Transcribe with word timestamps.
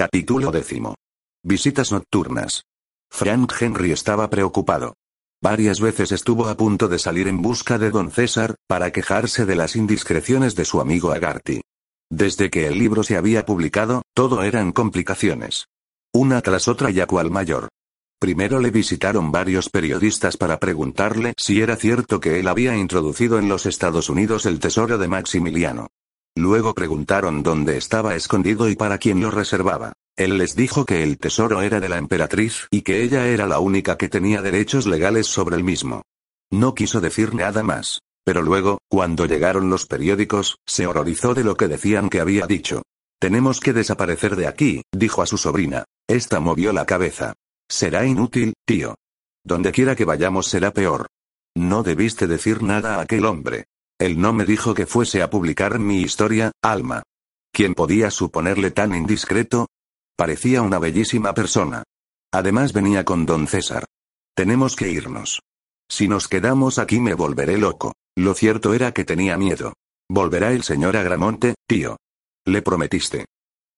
Capítulo 0.00 0.50
décimo. 0.50 0.94
Visitas 1.44 1.92
nocturnas. 1.92 2.62
Frank 3.10 3.52
Henry 3.60 3.92
estaba 3.92 4.30
preocupado. 4.30 4.94
Varias 5.42 5.78
veces 5.78 6.10
estuvo 6.10 6.48
a 6.48 6.56
punto 6.56 6.88
de 6.88 6.98
salir 6.98 7.28
en 7.28 7.42
busca 7.42 7.76
de 7.76 7.90
don 7.90 8.10
César, 8.10 8.54
para 8.66 8.92
quejarse 8.92 9.44
de 9.44 9.56
las 9.56 9.76
indiscreciones 9.76 10.54
de 10.54 10.64
su 10.64 10.80
amigo 10.80 11.12
Agarty. 11.12 11.60
Desde 12.08 12.48
que 12.48 12.66
el 12.66 12.78
libro 12.78 13.02
se 13.02 13.18
había 13.18 13.44
publicado, 13.44 14.00
todo 14.14 14.42
eran 14.42 14.72
complicaciones. 14.72 15.66
Una 16.14 16.40
tras 16.40 16.66
otra 16.66 16.90
y 16.90 17.00
a 17.00 17.06
cual 17.06 17.30
mayor. 17.30 17.68
Primero 18.18 18.58
le 18.58 18.70
visitaron 18.70 19.30
varios 19.30 19.68
periodistas 19.68 20.38
para 20.38 20.58
preguntarle 20.58 21.34
si 21.36 21.60
era 21.60 21.76
cierto 21.76 22.20
que 22.20 22.40
él 22.40 22.48
había 22.48 22.74
introducido 22.74 23.38
en 23.38 23.50
los 23.50 23.66
Estados 23.66 24.08
Unidos 24.08 24.46
el 24.46 24.60
tesoro 24.60 24.96
de 24.96 25.08
Maximiliano. 25.08 25.88
Luego 26.36 26.74
preguntaron 26.74 27.42
dónde 27.42 27.76
estaba 27.76 28.14
escondido 28.14 28.68
y 28.68 28.76
para 28.76 28.98
quién 28.98 29.20
lo 29.20 29.30
reservaba. 29.30 29.92
Él 30.16 30.38
les 30.38 30.54
dijo 30.54 30.84
que 30.84 31.02
el 31.02 31.18
tesoro 31.18 31.62
era 31.62 31.80
de 31.80 31.88
la 31.88 31.98
emperatriz 31.98 32.66
y 32.70 32.82
que 32.82 33.02
ella 33.02 33.26
era 33.26 33.46
la 33.46 33.58
única 33.58 33.96
que 33.96 34.08
tenía 34.08 34.42
derechos 34.42 34.86
legales 34.86 35.26
sobre 35.26 35.56
el 35.56 35.64
mismo. 35.64 36.02
No 36.50 36.74
quiso 36.74 37.00
decir 37.00 37.34
nada 37.34 37.62
más. 37.62 38.00
Pero 38.24 38.42
luego, 38.42 38.78
cuando 38.88 39.26
llegaron 39.26 39.70
los 39.70 39.86
periódicos, 39.86 40.56
se 40.66 40.86
horrorizó 40.86 41.34
de 41.34 41.42
lo 41.42 41.56
que 41.56 41.68
decían 41.68 42.10
que 42.10 42.20
había 42.20 42.46
dicho. 42.46 42.82
Tenemos 43.18 43.60
que 43.60 43.72
desaparecer 43.72 44.36
de 44.36 44.46
aquí, 44.46 44.82
dijo 44.92 45.22
a 45.22 45.26
su 45.26 45.38
sobrina. 45.38 45.84
Esta 46.08 46.40
movió 46.40 46.72
la 46.72 46.86
cabeza. 46.86 47.34
Será 47.68 48.04
inútil, 48.04 48.54
tío. 48.66 48.94
Donde 49.44 49.72
quiera 49.72 49.96
que 49.96 50.04
vayamos 50.04 50.48
será 50.48 50.72
peor. 50.72 51.06
No 51.56 51.82
debiste 51.82 52.26
decir 52.26 52.62
nada 52.62 52.96
a 52.96 53.00
aquel 53.02 53.24
hombre. 53.24 53.64
Él 54.00 54.18
no 54.18 54.32
me 54.32 54.46
dijo 54.46 54.72
que 54.72 54.86
fuese 54.86 55.20
a 55.22 55.28
publicar 55.28 55.78
mi 55.78 56.00
historia, 56.00 56.52
Alma. 56.62 57.02
¿Quién 57.52 57.74
podía 57.74 58.10
suponerle 58.10 58.70
tan 58.70 58.94
indiscreto? 58.94 59.68
Parecía 60.16 60.62
una 60.62 60.78
bellísima 60.78 61.34
persona. 61.34 61.82
Además 62.32 62.72
venía 62.72 63.04
con 63.04 63.26
don 63.26 63.46
César. 63.46 63.84
Tenemos 64.34 64.74
que 64.74 64.90
irnos. 64.90 65.42
Si 65.86 66.08
nos 66.08 66.28
quedamos 66.28 66.78
aquí 66.78 66.98
me 66.98 67.12
volveré 67.12 67.58
loco. 67.58 67.92
Lo 68.16 68.32
cierto 68.32 68.72
era 68.72 68.92
que 68.92 69.04
tenía 69.04 69.36
miedo. 69.36 69.74
Volverá 70.08 70.52
el 70.52 70.62
señor 70.62 70.96
Agramonte, 70.96 71.54
tío. 71.68 71.98
Le 72.46 72.62
prometiste. 72.62 73.26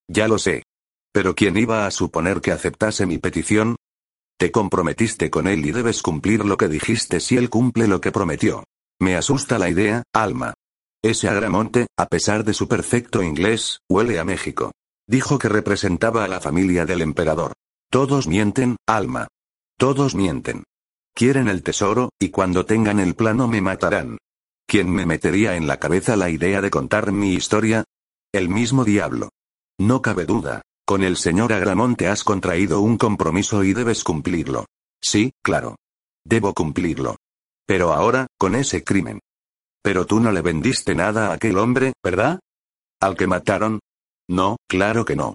Ya 0.09 0.29
lo 0.29 0.39
sé. 0.39 0.62
Pero 1.12 1.34
¿quién 1.34 1.57
iba 1.57 1.84
a 1.84 1.91
suponer 1.91 2.41
que 2.41 2.53
aceptase 2.53 3.07
mi 3.07 3.19
petición? 3.19 3.75
Te 4.39 4.53
comprometiste 4.53 5.31
con 5.31 5.48
él 5.48 5.67
y 5.67 5.73
debes 5.73 6.01
cumplir 6.01 6.45
lo 6.45 6.57
que 6.57 6.69
dijiste 6.69 7.19
si 7.19 7.36
él 7.36 7.51
cumple 7.51 7.89
lo 7.89 8.01
que 8.01 8.12
prometió. 8.12 8.62
Me 9.03 9.17
asusta 9.17 9.58
la 9.58 9.69
idea, 9.69 10.05
Alma. 10.14 10.55
Ese 11.03 11.28
Agramonte, 11.28 11.89
a 11.98 12.06
pesar 12.06 12.45
de 12.45 12.55
su 12.55 12.69
perfecto 12.69 13.20
inglés, 13.20 13.81
huele 13.91 14.20
a 14.20 14.25
México. 14.25 14.70
Dijo 15.08 15.41
que 15.41 15.48
representaba 15.48 16.22
a 16.22 16.28
la 16.28 16.41
familia 16.41 16.86
del 16.86 17.03
emperador. 17.03 17.53
Todos 17.91 18.28
mienten, 18.28 18.77
Alma. 18.86 19.27
Todos 19.77 20.14
mienten. 20.14 20.62
Quieren 21.17 21.48
el 21.48 21.64
tesoro, 21.64 22.11
y 22.20 22.28
cuando 22.28 22.64
tengan 22.64 23.00
el 23.00 23.17
plano 23.17 23.48
me 23.48 23.61
matarán. 23.61 24.19
¿Quién 24.69 24.89
me 24.89 25.05
metería 25.05 25.56
en 25.56 25.67
la 25.67 25.80
cabeza 25.80 26.14
la 26.14 26.30
idea 26.30 26.61
de 26.61 26.70
contar 26.70 27.11
mi 27.11 27.34
historia? 27.34 27.83
El 28.33 28.50
mismo 28.50 28.84
diablo. 28.84 29.30
No 29.80 30.00
cabe 30.00 30.27
duda, 30.27 30.62
con 30.86 31.03
el 31.03 31.17
señor 31.17 31.53
Agramonte 31.53 32.06
has 32.06 32.23
contraído 32.23 32.80
un 32.80 32.98
compromiso 32.98 33.64
y 33.64 33.73
debes 33.73 34.05
cumplirlo. 34.05 34.67
Sí, 35.03 35.33
claro. 35.42 35.75
Debo 36.25 36.55
cumplirlo. 36.55 37.17
Pero 37.73 37.95
ahora, 37.95 38.27
con 38.39 38.55
ese 38.55 38.84
crimen. 38.84 39.20
Pero 39.83 40.05
tú 40.05 40.20
no 40.20 40.31
le 40.31 40.42
vendiste 40.42 40.95
nada 40.95 41.28
a 41.28 41.33
aquel 41.33 41.56
hombre, 41.56 41.95
¿verdad? 42.05 42.39
¿Al 43.01 43.17
que 43.17 43.27
mataron? 43.27 43.81
No, 44.29 44.59
claro 44.69 45.06
que 45.06 45.17
no. 45.17 45.33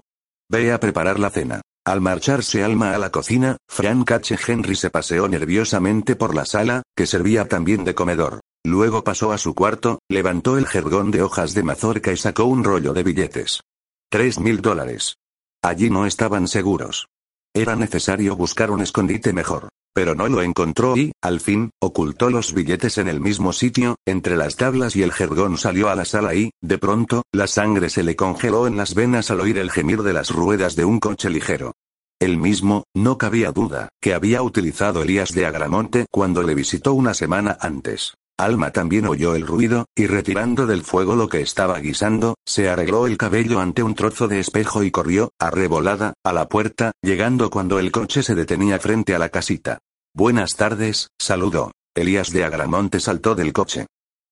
Ve 0.48 0.70
a 0.70 0.78
preparar 0.78 1.18
la 1.18 1.30
cena. 1.30 1.62
Al 1.84 2.00
marcharse 2.00 2.62
Alma 2.62 2.94
a 2.94 2.98
la 2.98 3.10
cocina, 3.10 3.56
Frank 3.68 4.08
H. 4.12 4.38
Henry 4.46 4.76
se 4.76 4.88
paseó 4.88 5.26
nerviosamente 5.26 6.14
por 6.14 6.32
la 6.32 6.44
sala, 6.44 6.84
que 6.96 7.06
servía 7.06 7.48
también 7.48 7.82
de 7.82 7.96
comedor. 7.96 8.38
Luego 8.64 9.02
pasó 9.02 9.32
a 9.32 9.38
su 9.38 9.52
cuarto, 9.56 9.98
levantó 10.08 10.58
el 10.58 10.68
jergón 10.68 11.10
de 11.10 11.22
hojas 11.22 11.54
de 11.54 11.64
mazorca 11.64 12.12
y 12.12 12.16
sacó 12.16 12.44
un 12.44 12.62
rollo 12.62 12.92
de 12.92 13.02
billetes. 13.02 13.62
Tres 14.08 14.38
mil 14.38 14.60
dólares. 14.60 15.16
Allí 15.60 15.90
no 15.90 16.06
estaban 16.06 16.46
seguros. 16.46 17.08
Era 17.52 17.74
necesario 17.74 18.36
buscar 18.36 18.70
un 18.70 18.80
escondite 18.80 19.32
mejor. 19.32 19.70
Pero 19.98 20.14
no 20.14 20.28
lo 20.28 20.42
encontró 20.42 20.96
y, 20.96 21.10
al 21.20 21.40
fin, 21.40 21.70
ocultó 21.80 22.30
los 22.30 22.54
billetes 22.54 22.98
en 22.98 23.08
el 23.08 23.20
mismo 23.20 23.52
sitio, 23.52 23.96
entre 24.06 24.36
las 24.36 24.54
tablas 24.54 24.94
y 24.94 25.02
el 25.02 25.12
jergón 25.12 25.58
salió 25.58 25.88
a 25.88 25.96
la 25.96 26.04
sala 26.04 26.36
y, 26.36 26.52
de 26.62 26.78
pronto, 26.78 27.24
la 27.32 27.48
sangre 27.48 27.90
se 27.90 28.04
le 28.04 28.14
congeló 28.14 28.68
en 28.68 28.76
las 28.76 28.94
venas 28.94 29.32
al 29.32 29.40
oír 29.40 29.58
el 29.58 29.72
gemir 29.72 30.04
de 30.04 30.12
las 30.12 30.30
ruedas 30.30 30.76
de 30.76 30.84
un 30.84 31.00
coche 31.00 31.30
ligero. 31.30 31.72
El 32.20 32.38
mismo, 32.38 32.84
no 32.94 33.18
cabía 33.18 33.50
duda, 33.50 33.88
que 34.00 34.14
había 34.14 34.40
utilizado 34.42 35.02
Elías 35.02 35.32
de 35.32 35.46
Agramonte 35.46 36.06
cuando 36.12 36.44
le 36.44 36.54
visitó 36.54 36.94
una 36.94 37.12
semana 37.12 37.58
antes. 37.60 38.14
Alma 38.38 38.70
también 38.70 39.04
oyó 39.08 39.34
el 39.34 39.44
ruido, 39.44 39.86
y 39.96 40.06
retirando 40.06 40.68
del 40.68 40.84
fuego 40.84 41.16
lo 41.16 41.28
que 41.28 41.40
estaba 41.40 41.76
guisando, 41.80 42.36
se 42.46 42.68
arregló 42.68 43.08
el 43.08 43.18
cabello 43.18 43.58
ante 43.58 43.82
un 43.82 43.96
trozo 43.96 44.28
de 44.28 44.38
espejo 44.38 44.84
y 44.84 44.92
corrió, 44.92 45.32
arrebolada, 45.40 46.14
a 46.22 46.32
la 46.32 46.48
puerta, 46.48 46.92
llegando 47.02 47.50
cuando 47.50 47.80
el 47.80 47.90
coche 47.90 48.22
se 48.22 48.36
detenía 48.36 48.78
frente 48.78 49.16
a 49.16 49.18
la 49.18 49.30
casita. 49.30 49.80
Buenas 50.14 50.56
tardes, 50.56 51.08
saludó. 51.18 51.72
Elías 51.94 52.32
de 52.32 52.44
Agramonte 52.44 53.00
saltó 53.00 53.34
del 53.34 53.52
coche. 53.52 53.86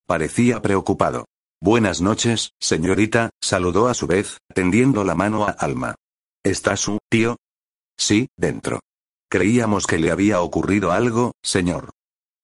Parecía 0.06 0.62
preocupado. 0.62 1.26
Buenas 1.60 2.00
noches, 2.00 2.50
señorita, 2.60 3.30
saludó 3.42 3.88
a 3.88 3.94
su 3.94 4.06
vez, 4.06 4.38
tendiendo 4.54 5.04
la 5.04 5.14
mano 5.14 5.46
a 5.46 5.50
Alma. 5.50 5.94
¿Está 6.44 6.76
su 6.76 6.98
tío? 7.10 7.36
Sí, 7.98 8.28
dentro. 8.36 8.80
Creíamos 9.28 9.86
que 9.86 9.98
le 9.98 10.10
había 10.10 10.40
ocurrido 10.40 10.92
algo, 10.92 11.32
señor. 11.42 11.90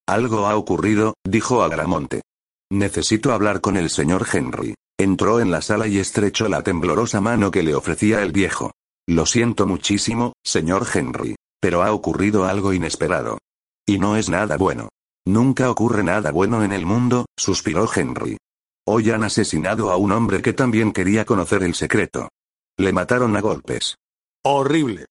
Algo 0.08 0.46
ha 0.46 0.56
ocurrido, 0.56 1.14
dijo 1.24 1.62
Agramonte. 1.62 2.22
Necesito 2.70 3.32
hablar 3.32 3.60
con 3.60 3.76
el 3.76 3.90
señor 3.90 4.26
Henry. 4.32 4.74
Entró 4.98 5.40
en 5.40 5.50
la 5.50 5.62
sala 5.62 5.86
y 5.86 5.98
estrechó 5.98 6.48
la 6.48 6.62
temblorosa 6.62 7.20
mano 7.20 7.50
que 7.50 7.62
le 7.62 7.74
ofrecía 7.74 8.22
el 8.22 8.32
viejo. 8.32 8.72
Lo 9.06 9.26
siento 9.26 9.66
muchísimo, 9.66 10.32
señor 10.42 10.86
Henry. 10.92 11.36
Pero 11.62 11.84
ha 11.84 11.92
ocurrido 11.92 12.44
algo 12.44 12.72
inesperado. 12.72 13.38
Y 13.86 13.98
no 13.98 14.16
es 14.16 14.28
nada 14.28 14.56
bueno. 14.56 14.88
Nunca 15.24 15.70
ocurre 15.70 16.02
nada 16.02 16.32
bueno 16.32 16.64
en 16.64 16.72
el 16.72 16.84
mundo, 16.84 17.26
suspiró 17.36 17.88
Henry. 17.94 18.36
Hoy 18.84 19.10
han 19.10 19.22
asesinado 19.22 19.92
a 19.92 19.96
un 19.96 20.10
hombre 20.10 20.42
que 20.42 20.52
también 20.52 20.92
quería 20.92 21.24
conocer 21.24 21.62
el 21.62 21.76
secreto. 21.76 22.30
Le 22.76 22.92
mataron 22.92 23.36
a 23.36 23.40
golpes. 23.40 23.96
Horrible. 24.44 25.06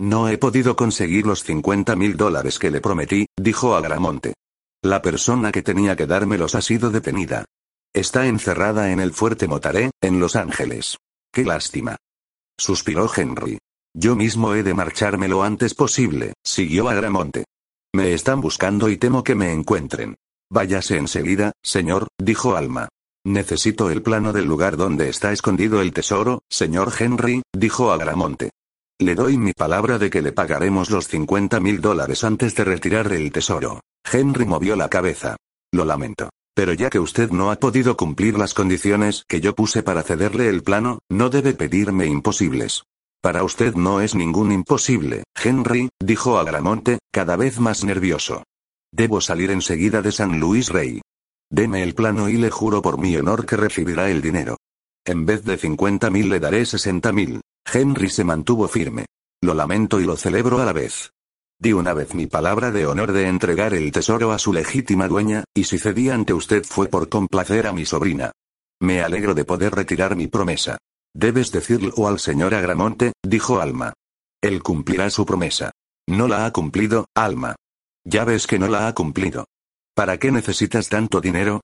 No 0.00 0.28
he 0.28 0.36
podido 0.36 0.74
conseguir 0.74 1.26
los 1.26 1.44
50 1.44 1.94
mil 1.94 2.16
dólares 2.16 2.58
que 2.58 2.72
le 2.72 2.80
prometí, 2.80 3.26
dijo 3.36 3.76
Agramonte. 3.76 4.34
La 4.82 5.00
persona 5.00 5.52
que 5.52 5.62
tenía 5.62 5.94
que 5.94 6.08
dármelos 6.08 6.56
ha 6.56 6.60
sido 6.60 6.90
detenida. 6.90 7.44
Está 7.92 8.26
encerrada 8.26 8.90
en 8.90 8.98
el 8.98 9.12
fuerte 9.12 9.46
Motaré, 9.46 9.92
en 10.00 10.18
Los 10.18 10.34
Ángeles. 10.34 10.98
Qué 11.32 11.44
lástima. 11.44 11.96
Suspiró 12.58 13.08
Henry. 13.14 13.58
Yo 13.96 14.16
mismo 14.16 14.54
he 14.54 14.64
de 14.64 14.74
marcharme 14.74 15.28
lo 15.28 15.44
antes 15.44 15.74
posible, 15.74 16.34
siguió 16.44 16.88
Agramonte. 16.88 17.44
Me 17.94 18.12
están 18.12 18.40
buscando 18.40 18.88
y 18.88 18.96
temo 18.96 19.22
que 19.22 19.36
me 19.36 19.52
encuentren. 19.52 20.16
Váyase 20.50 20.96
enseguida, 20.96 21.52
señor, 21.62 22.08
dijo 22.20 22.56
Alma. 22.56 22.88
Necesito 23.24 23.90
el 23.90 24.02
plano 24.02 24.32
del 24.32 24.46
lugar 24.46 24.76
donde 24.76 25.08
está 25.08 25.32
escondido 25.32 25.80
el 25.80 25.92
tesoro, 25.92 26.42
señor 26.50 26.92
Henry, 26.98 27.42
dijo 27.56 27.92
Agramonte. 27.92 28.50
Le 29.00 29.14
doy 29.14 29.38
mi 29.38 29.52
palabra 29.52 29.98
de 29.98 30.10
que 30.10 30.22
le 30.22 30.32
pagaremos 30.32 30.90
los 30.90 31.06
50 31.06 31.60
mil 31.60 31.80
dólares 31.80 32.24
antes 32.24 32.56
de 32.56 32.64
retirar 32.64 33.12
el 33.12 33.30
tesoro. 33.30 33.80
Henry 34.12 34.44
movió 34.44 34.74
la 34.74 34.88
cabeza. 34.88 35.36
Lo 35.72 35.84
lamento. 35.84 36.30
Pero 36.54 36.72
ya 36.72 36.90
que 36.90 37.00
usted 37.00 37.30
no 37.30 37.50
ha 37.50 37.56
podido 37.56 37.96
cumplir 37.96 38.38
las 38.38 38.54
condiciones 38.54 39.24
que 39.28 39.40
yo 39.40 39.54
puse 39.54 39.82
para 39.82 40.02
cederle 40.02 40.48
el 40.48 40.62
plano, 40.62 40.98
no 41.08 41.30
debe 41.30 41.54
pedirme 41.54 42.06
imposibles. 42.06 42.84
Para 43.24 43.42
usted 43.42 43.74
no 43.74 44.02
es 44.02 44.14
ningún 44.14 44.52
imposible, 44.52 45.24
Henry, 45.42 45.88
dijo 45.98 46.38
Agramonte, 46.38 46.98
cada 47.10 47.36
vez 47.36 47.58
más 47.58 47.82
nervioso. 47.82 48.42
Debo 48.92 49.22
salir 49.22 49.50
enseguida 49.50 50.02
de 50.02 50.12
San 50.12 50.38
Luis 50.38 50.68
Rey. 50.68 51.00
Deme 51.50 51.82
el 51.82 51.94
plano 51.94 52.28
y 52.28 52.34
le 52.34 52.50
juro 52.50 52.82
por 52.82 52.98
mi 52.98 53.16
honor 53.16 53.46
que 53.46 53.56
recibirá 53.56 54.10
el 54.10 54.20
dinero. 54.20 54.58
En 55.06 55.24
vez 55.24 55.42
de 55.42 55.56
50 55.56 56.10
mil 56.10 56.28
le 56.28 56.38
daré 56.38 56.66
60 56.66 57.12
mil. 57.12 57.40
Henry 57.64 58.10
se 58.10 58.24
mantuvo 58.24 58.68
firme. 58.68 59.06
Lo 59.40 59.54
lamento 59.54 60.00
y 60.00 60.04
lo 60.04 60.18
celebro 60.18 60.60
a 60.60 60.66
la 60.66 60.74
vez. 60.74 61.12
Di 61.58 61.72
una 61.72 61.94
vez 61.94 62.14
mi 62.14 62.26
palabra 62.26 62.72
de 62.72 62.84
honor 62.84 63.12
de 63.12 63.26
entregar 63.28 63.72
el 63.72 63.90
tesoro 63.90 64.32
a 64.32 64.38
su 64.38 64.52
legítima 64.52 65.08
dueña, 65.08 65.44
y 65.54 65.64
si 65.64 65.78
cedí 65.78 66.10
ante 66.10 66.34
usted 66.34 66.62
fue 66.62 66.88
por 66.88 67.08
complacer 67.08 67.68
a 67.68 67.72
mi 67.72 67.86
sobrina. 67.86 68.32
Me 68.82 69.00
alegro 69.00 69.32
de 69.32 69.46
poder 69.46 69.74
retirar 69.74 70.14
mi 70.14 70.26
promesa. 70.26 70.76
Debes 71.14 71.52
decirlo 71.52 72.08
al 72.08 72.18
señor 72.18 72.54
Agramonte, 72.54 73.12
dijo 73.22 73.60
Alma. 73.60 73.92
Él 74.42 74.62
cumplirá 74.62 75.08
su 75.10 75.24
promesa. 75.24 75.70
No 76.08 76.28
la 76.28 76.44
ha 76.44 76.52
cumplido, 76.52 77.06
Alma. 77.14 77.54
Ya 78.04 78.24
ves 78.24 78.46
que 78.46 78.58
no 78.58 78.68
la 78.68 78.88
ha 78.88 78.94
cumplido. 78.94 79.46
¿Para 79.94 80.18
qué 80.18 80.32
necesitas 80.32 80.88
tanto 80.88 81.20
dinero? 81.20 81.60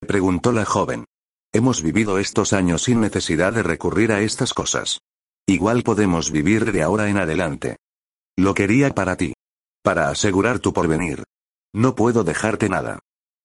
preguntó 0.00 0.52
la 0.52 0.64
joven. 0.64 1.04
Hemos 1.52 1.82
vivido 1.82 2.18
estos 2.18 2.52
años 2.52 2.82
sin 2.82 3.00
necesidad 3.00 3.52
de 3.52 3.62
recurrir 3.62 4.12
a 4.12 4.20
estas 4.20 4.54
cosas. 4.54 5.00
Igual 5.46 5.82
podemos 5.82 6.30
vivir 6.30 6.72
de 6.72 6.82
ahora 6.82 7.08
en 7.08 7.18
adelante. 7.18 7.76
Lo 8.36 8.54
quería 8.54 8.94
para 8.94 9.16
ti. 9.16 9.34
Para 9.82 10.08
asegurar 10.08 10.60
tu 10.60 10.72
porvenir. 10.72 11.24
No 11.74 11.94
puedo 11.94 12.24
dejarte 12.24 12.68
nada. 12.68 13.00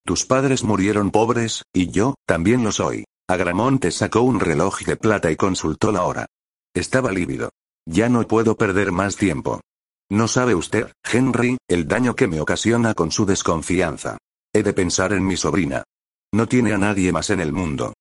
Tus 0.05 0.25
padres 0.25 0.63
murieron 0.63 1.11
pobres, 1.11 1.63
y 1.73 1.89
yo, 1.89 2.15
también 2.25 2.63
lo 2.63 2.71
soy. 2.71 3.05
Agramonte 3.29 3.91
sacó 3.91 4.21
un 4.21 4.39
reloj 4.39 4.79
de 4.87 4.97
plata 4.97 5.29
y 5.29 5.35
consultó 5.35 5.91
la 5.91 6.01
hora. 6.01 6.25
Estaba 6.73 7.11
lívido. 7.11 7.51
Ya 7.85 8.09
no 8.09 8.27
puedo 8.27 8.57
perder 8.57 8.91
más 8.91 9.17
tiempo. 9.17 9.61
No 10.09 10.27
sabe 10.27 10.55
usted, 10.55 10.91
Henry, 11.03 11.59
el 11.67 11.87
daño 11.87 12.15
que 12.15 12.27
me 12.27 12.41
ocasiona 12.41 12.95
con 12.95 13.11
su 13.11 13.27
desconfianza. 13.27 14.17
He 14.51 14.63
de 14.63 14.73
pensar 14.73 15.13
en 15.13 15.27
mi 15.27 15.37
sobrina. 15.37 15.83
No 16.33 16.47
tiene 16.47 16.73
a 16.73 16.79
nadie 16.79 17.11
más 17.11 17.29
en 17.29 17.39
el 17.39 17.53
mundo. 17.53 17.93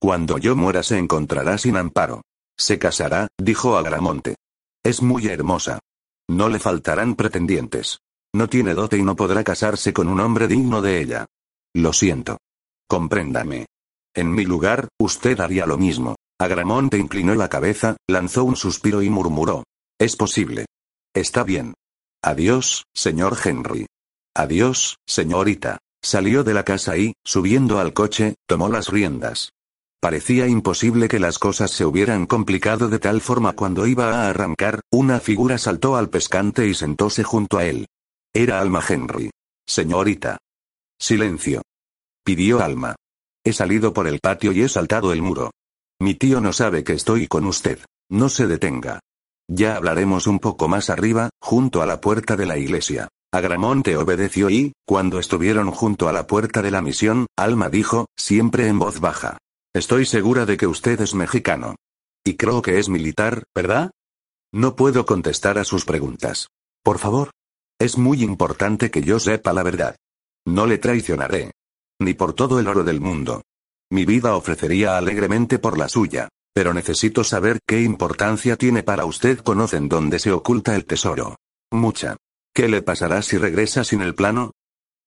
Cuando 0.00 0.38
yo 0.38 0.54
muera 0.54 0.84
se 0.84 0.98
encontrará 0.98 1.58
sin 1.58 1.76
amparo. 1.76 2.22
Se 2.56 2.78
casará, 2.78 3.26
dijo 3.36 3.76
Agramonte. 3.76 4.36
Es 4.84 5.02
muy 5.02 5.26
hermosa. 5.26 5.80
No 6.28 6.48
le 6.48 6.60
faltarán 6.60 7.16
pretendientes. 7.16 7.98
No 8.32 8.48
tiene 8.48 8.72
dote 8.74 8.96
y 8.96 9.02
no 9.02 9.16
podrá 9.16 9.42
casarse 9.42 9.92
con 9.92 10.06
un 10.06 10.20
hombre 10.20 10.46
digno 10.46 10.80
de 10.80 11.00
ella. 11.00 11.26
Lo 11.74 11.92
siento. 11.92 12.38
Compréndame. 12.86 13.66
En 14.16 14.34
mi 14.34 14.46
lugar, 14.46 14.88
usted 14.98 15.38
haría 15.40 15.66
lo 15.66 15.76
mismo. 15.76 16.16
Agramonte 16.40 16.96
inclinó 16.96 17.34
la 17.34 17.50
cabeza, 17.50 17.98
lanzó 18.08 18.44
un 18.44 18.56
suspiro 18.56 19.02
y 19.02 19.10
murmuró. 19.10 19.64
Es 19.98 20.16
posible. 20.16 20.64
Está 21.14 21.44
bien. 21.44 21.74
Adiós, 22.22 22.84
señor 22.94 23.36
Henry. 23.44 23.86
Adiós, 24.34 24.96
señorita. 25.06 25.78
Salió 26.02 26.44
de 26.44 26.54
la 26.54 26.64
casa 26.64 26.96
y, 26.96 27.12
subiendo 27.24 27.78
al 27.78 27.92
coche, 27.92 28.36
tomó 28.46 28.68
las 28.68 28.88
riendas. 28.88 29.50
Parecía 30.00 30.46
imposible 30.46 31.08
que 31.08 31.18
las 31.18 31.38
cosas 31.38 31.70
se 31.70 31.84
hubieran 31.84 32.26
complicado 32.26 32.88
de 32.88 32.98
tal 32.98 33.20
forma 33.20 33.52
cuando 33.52 33.86
iba 33.86 34.12
a 34.12 34.28
arrancar, 34.28 34.80
una 34.90 35.20
figura 35.20 35.58
saltó 35.58 35.96
al 35.96 36.08
pescante 36.08 36.66
y 36.66 36.74
sentóse 36.74 37.22
junto 37.22 37.58
a 37.58 37.64
él. 37.64 37.86
Era 38.32 38.60
Alma 38.60 38.82
Henry. 38.86 39.30
Señorita. 39.66 40.38
Silencio. 40.98 41.62
Pidió 42.24 42.62
Alma. 42.62 42.94
He 43.46 43.52
salido 43.52 43.92
por 43.92 44.08
el 44.08 44.18
patio 44.18 44.50
y 44.50 44.62
he 44.62 44.68
saltado 44.68 45.12
el 45.12 45.22
muro. 45.22 45.52
Mi 46.00 46.16
tío 46.16 46.40
no 46.40 46.52
sabe 46.52 46.82
que 46.82 46.94
estoy 46.94 47.28
con 47.28 47.46
usted. 47.46 47.78
No 48.10 48.28
se 48.28 48.48
detenga. 48.48 48.98
Ya 49.48 49.76
hablaremos 49.76 50.26
un 50.26 50.40
poco 50.40 50.66
más 50.66 50.90
arriba, 50.90 51.30
junto 51.40 51.80
a 51.80 51.86
la 51.86 52.00
puerta 52.00 52.34
de 52.34 52.44
la 52.44 52.58
iglesia. 52.58 53.06
Agramonte 53.32 53.96
obedeció 53.96 54.50
y, 54.50 54.72
cuando 54.84 55.20
estuvieron 55.20 55.70
junto 55.70 56.08
a 56.08 56.12
la 56.12 56.26
puerta 56.26 56.60
de 56.60 56.72
la 56.72 56.82
misión, 56.82 57.26
Alma 57.38 57.68
dijo, 57.68 58.06
siempre 58.16 58.66
en 58.66 58.80
voz 58.80 58.98
baja. 58.98 59.38
Estoy 59.72 60.06
segura 60.06 60.44
de 60.44 60.56
que 60.56 60.66
usted 60.66 61.00
es 61.00 61.14
mexicano. 61.14 61.76
Y 62.24 62.36
creo 62.36 62.62
que 62.62 62.80
es 62.80 62.88
militar, 62.88 63.44
¿verdad? 63.54 63.92
No 64.52 64.74
puedo 64.74 65.06
contestar 65.06 65.56
a 65.58 65.64
sus 65.64 65.84
preguntas. 65.84 66.48
Por 66.82 66.98
favor. 66.98 67.30
Es 67.78 67.96
muy 67.96 68.24
importante 68.24 68.90
que 68.90 69.02
yo 69.02 69.20
sepa 69.20 69.52
la 69.52 69.62
verdad. 69.62 69.94
No 70.44 70.66
le 70.66 70.78
traicionaré. 70.78 71.52
Ni 71.98 72.14
por 72.14 72.34
todo 72.34 72.60
el 72.60 72.68
oro 72.68 72.84
del 72.84 73.00
mundo. 73.00 73.42
Mi 73.90 74.04
vida 74.04 74.34
ofrecería 74.36 74.98
alegremente 74.98 75.58
por 75.58 75.78
la 75.78 75.88
suya. 75.88 76.28
Pero 76.52 76.72
necesito 76.72 77.22
saber 77.22 77.58
qué 77.66 77.82
importancia 77.82 78.56
tiene 78.56 78.82
para 78.82 79.04
usted. 79.04 79.40
¿Conocen 79.40 79.88
dónde 79.88 80.18
se 80.18 80.32
oculta 80.32 80.74
el 80.74 80.86
tesoro? 80.86 81.36
Mucha. 81.70 82.16
¿Qué 82.54 82.68
le 82.68 82.80
pasará 82.80 83.20
si 83.20 83.36
regresa 83.36 83.84
sin 83.84 84.00
el 84.00 84.14
plano? 84.14 84.52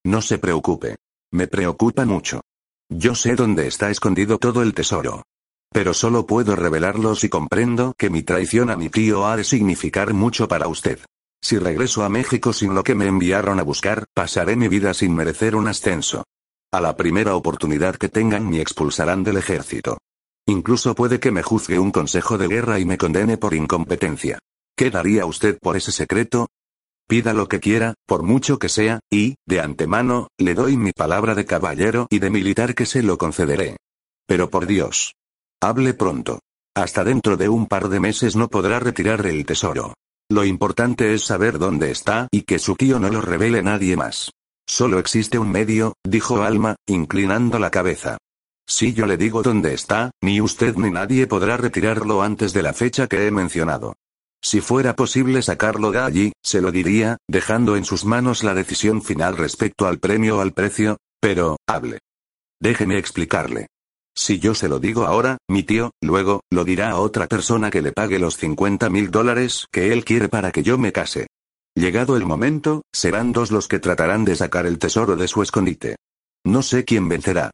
No 0.06 0.22
se 0.22 0.38
preocupe. 0.38 0.98
Me 1.32 1.48
preocupa 1.48 2.06
mucho. 2.06 2.42
Yo 2.90 3.16
sé 3.16 3.36
dónde 3.36 3.68
está 3.68 3.90
escondido 3.90 4.38
todo 4.38 4.62
el 4.62 4.74
tesoro. 4.74 5.24
Pero 5.72 5.94
solo 5.94 6.26
puedo 6.26 6.56
revelarlo 6.56 7.16
si 7.16 7.30
comprendo 7.30 7.94
que 7.98 8.10
mi 8.10 8.24
traición 8.24 8.70
a 8.70 8.76
mi 8.76 8.90
tío 8.90 9.28
ha 9.28 9.36
de 9.36 9.44
significar 9.44 10.14
mucho 10.14 10.48
para 10.48 10.68
usted. 10.68 11.00
Si 11.42 11.58
regreso 11.58 12.04
a 12.04 12.10
México 12.10 12.54
sin 12.54 12.74
lo 12.74 12.84
que 12.84 12.96
me 12.96 13.08
enviaron 13.08 13.60
a 13.60 13.64
buscar, 13.64 14.06
pasaré 14.14 14.56
mi 14.56 14.68
vida 14.68 14.94
sin 14.94 15.16
merecer 15.16 15.56
un 15.56 15.68
ascenso. 15.68 16.24
A 16.72 16.80
la 16.80 16.96
primera 16.96 17.36
oportunidad 17.36 17.96
que 17.96 18.10
tengan 18.10 18.48
me 18.48 18.62
expulsarán 18.62 19.24
del 19.24 19.38
ejército. 19.38 19.98
Incluso 20.48 20.94
puede 20.94 21.20
que 21.20 21.32
me 21.32 21.42
juzgue 21.42 21.80
un 21.80 21.90
consejo 21.92 22.38
de 22.38 22.48
guerra 22.48 22.78
y 22.80 22.86
me 22.86 22.98
condene 22.98 23.38
por 23.38 23.56
incompetencia. 23.56 24.38
¿Qué 24.78 24.92
daría 24.92 25.26
usted 25.26 25.58
por 25.60 25.78
ese 25.78 25.92
secreto? 25.92 26.48
Pida 27.08 27.34
lo 27.34 27.48
que 27.48 27.60
quiera, 27.60 27.96
por 28.06 28.22
mucho 28.22 28.60
que 28.60 28.70
sea, 28.70 29.00
y, 29.12 29.36
de 29.48 29.62
antemano, 29.62 30.28
le 30.38 30.54
doy 30.54 30.78
mi 30.78 30.92
palabra 30.92 31.34
de 31.34 31.46
caballero 31.46 32.06
y 32.12 32.20
de 32.20 32.30
militar 32.30 32.76
que 32.76 32.86
se 32.86 33.02
lo 33.02 33.18
concederé. 33.18 33.78
Pero 34.28 34.52
por 34.52 34.68
Dios. 34.68 35.16
Hable 35.60 35.96
pronto. 35.96 36.40
Hasta 36.76 37.04
dentro 37.04 37.36
de 37.36 37.50
un 37.50 37.66
par 37.66 37.90
de 37.90 38.00
meses 38.00 38.36
no 38.36 38.48
podrá 38.48 38.80
retirar 38.80 39.26
el 39.26 39.44
tesoro. 39.44 39.96
Lo 40.30 40.46
importante 40.46 41.16
es 41.16 41.24
saber 41.24 41.58
dónde 41.58 41.90
está 41.90 42.28
y 42.32 42.44
que 42.44 42.60
su 42.60 42.76
tío 42.76 43.00
no 43.00 43.10
lo 43.10 43.22
revele 43.22 43.64
nadie 43.64 43.98
más. 43.98 44.32
Solo 44.70 45.00
existe 45.00 45.40
un 45.40 45.52
medio, 45.52 45.96
dijo 46.06 46.44
Alma, 46.44 46.76
inclinando 46.86 47.58
la 47.58 47.72
cabeza. 47.72 48.20
Si 48.68 48.94
yo 48.94 49.08
le 49.08 49.18
digo 49.18 49.42
dónde 49.42 49.74
está, 49.74 50.12
ni 50.22 50.42
usted 50.42 50.76
ni 50.76 50.92
nadie 50.92 51.26
podrá 51.26 51.58
retirarlo 51.58 52.22
antes 52.22 52.54
de 52.54 52.62
la 52.62 52.74
fecha 52.74 53.08
que 53.08 53.26
he 53.26 53.32
mencionado. 53.32 53.96
Si 54.44 54.62
fuera 54.62 54.96
posible 54.96 55.42
sacarlo 55.42 55.90
de 55.90 56.00
allí, 56.00 56.32
se 56.44 56.62
lo 56.62 56.72
diría, 56.72 57.18
dejando 57.28 57.78
en 57.78 57.84
sus 57.84 58.06
manos 58.06 58.44
la 58.44 58.54
decisión 58.54 59.02
final 59.02 59.38
respecto 59.38 59.88
al 59.88 59.98
premio 59.98 60.38
o 60.38 60.42
al 60.42 60.54
precio, 60.54 60.98
pero, 61.20 61.58
hable. 61.68 61.98
Déjeme 62.62 63.00
explicarle. 63.00 63.70
Si 64.16 64.38
yo 64.38 64.54
se 64.54 64.70
lo 64.70 64.80
digo 64.80 65.06
ahora, 65.06 65.40
mi 65.50 65.64
tío, 65.64 65.92
luego, 66.00 66.42
lo 66.52 66.64
dirá 66.64 66.92
a 66.92 67.00
otra 67.00 67.26
persona 67.26 67.72
que 67.72 67.82
le 67.82 67.92
pague 67.92 68.20
los 68.20 68.38
50 68.38 68.88
mil 68.92 69.10
dólares 69.10 69.66
que 69.72 69.92
él 69.92 70.06
quiere 70.06 70.30
para 70.30 70.52
que 70.52 70.62
yo 70.62 70.78
me 70.78 70.92
case. 70.92 71.26
Llegado 71.80 72.18
el 72.18 72.26
momento, 72.26 72.82
serán 72.92 73.32
dos 73.32 73.52
los 73.52 73.70
que 73.70 73.80
tratarán 73.80 74.26
de 74.26 74.36
sacar 74.36 74.66
el 74.66 74.80
tesoro 74.80 75.16
de 75.16 75.30
su 75.30 75.42
escondite. 75.42 75.96
No 76.46 76.62
sé 76.62 76.84
quién 76.84 77.08
vencerá. 77.08 77.52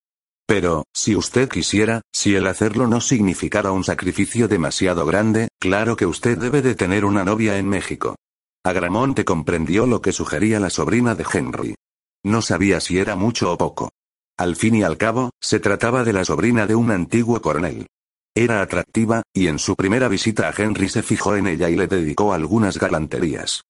Pero, 0.47 0.85
si 0.95 1.15
usted 1.15 1.47
quisiera, 1.47 2.01
si 2.11 2.33
el 2.33 2.47
hacerlo 2.47 2.87
no 2.87 3.01
significara 3.01 3.71
un 3.71 3.83
sacrificio 3.83 4.47
demasiado 4.47 5.05
grande, 5.05 5.49
claro 5.59 5.95
que 5.95 6.07
usted 6.07 6.39
debe 6.39 6.63
de 6.63 6.73
tener 6.73 7.05
una 7.05 7.23
novia 7.23 7.59
en 7.59 7.69
México. 7.69 8.15
Agramonte 8.63 9.25
comprendió 9.25 9.85
lo 9.85 10.01
que 10.01 10.11
sugería 10.11 10.59
la 10.59 10.71
sobrina 10.71 11.13
de 11.13 11.25
Henry. 11.31 11.75
No 12.23 12.41
sabía 12.41 12.79
si 12.79 12.97
era 12.97 13.15
mucho 13.15 13.53
o 13.53 13.59
poco. 13.59 13.91
Al 14.39 14.55
fin 14.55 14.73
y 14.73 14.81
al 14.81 14.97
cabo, 14.97 15.29
se 15.39 15.59
trataba 15.59 16.03
de 16.03 16.13
la 16.13 16.25
sobrina 16.25 16.65
de 16.65 16.73
un 16.73 16.89
antiguo 16.89 17.39
coronel. 17.43 17.85
Era 18.33 18.63
atractiva, 18.63 19.21
y 19.35 19.49
en 19.49 19.59
su 19.59 19.75
primera 19.75 20.07
visita 20.07 20.49
a 20.49 20.53
Henry 20.57 20.89
se 20.89 21.03
fijó 21.03 21.35
en 21.35 21.45
ella 21.45 21.69
y 21.69 21.75
le 21.75 21.85
dedicó 21.85 22.33
algunas 22.33 22.79
galanterías. 22.79 23.61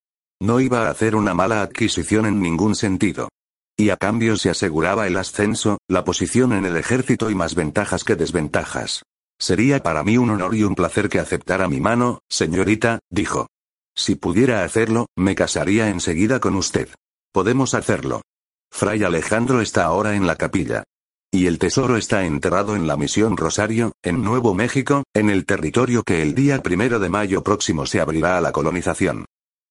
No 0.42 0.60
iba 0.60 0.88
a 0.88 0.90
hacer 0.90 1.16
una 1.16 1.34
mala 1.34 1.62
adquisición 1.62 2.26
en 2.26 2.42
ningún 2.42 2.76
sentido. 2.76 3.30
Y 3.78 3.90
a 3.90 3.98
cambio 3.98 4.38
se 4.38 4.50
aseguraba 4.50 5.08
el 5.08 5.18
ascenso, 5.18 5.80
la 5.88 6.04
posición 6.04 6.54
en 6.54 6.66
el 6.66 6.78
ejército 6.78 7.30
y 7.30 7.36
más 7.36 7.56
ventajas 7.56 8.04
que 8.04 8.16
desventajas. 8.16 9.04
Sería 9.38 9.84
para 9.84 10.04
mí 10.04 10.18
un 10.18 10.30
honor 10.30 10.56
y 10.56 10.64
un 10.64 10.76
placer 10.76 11.10
que 11.10 11.20
aceptara 11.20 11.68
mi 11.68 11.82
mano, 11.82 12.20
señorita, 12.30 13.00
dijo. 13.10 13.48
Si 13.96 14.16
pudiera 14.16 14.64
hacerlo, 14.64 15.08
me 15.16 15.36
casaría 15.36 15.90
enseguida 15.90 16.40
con 16.40 16.56
usted. 16.56 16.90
Podemos 17.34 17.74
hacerlo. 17.74 18.22
Fray 18.72 19.04
Alejandro 19.04 19.62
está 19.62 19.86
ahora 19.86 20.16
en 20.16 20.28
la 20.28 20.36
capilla. 20.36 20.84
Y 21.32 21.48
el 21.48 21.60
tesoro 21.60 21.98
está 21.98 22.26
enterrado 22.26 22.76
en 22.76 22.88
la 22.88 22.98
misión 22.98 23.36
Rosario, 23.36 23.92
en 24.04 24.22
Nuevo 24.24 24.54
México, 24.54 25.04
en 25.14 25.30
el 25.30 25.46
territorio 25.46 26.04
que 26.04 26.22
el 26.22 26.34
día 26.34 26.62
primero 26.62 27.00
de 27.00 27.10
mayo 27.10 27.44
próximo 27.44 27.86
se 27.86 28.00
abrirá 28.00 28.38
a 28.38 28.42
la 28.42 28.54
colonización. 28.54 29.26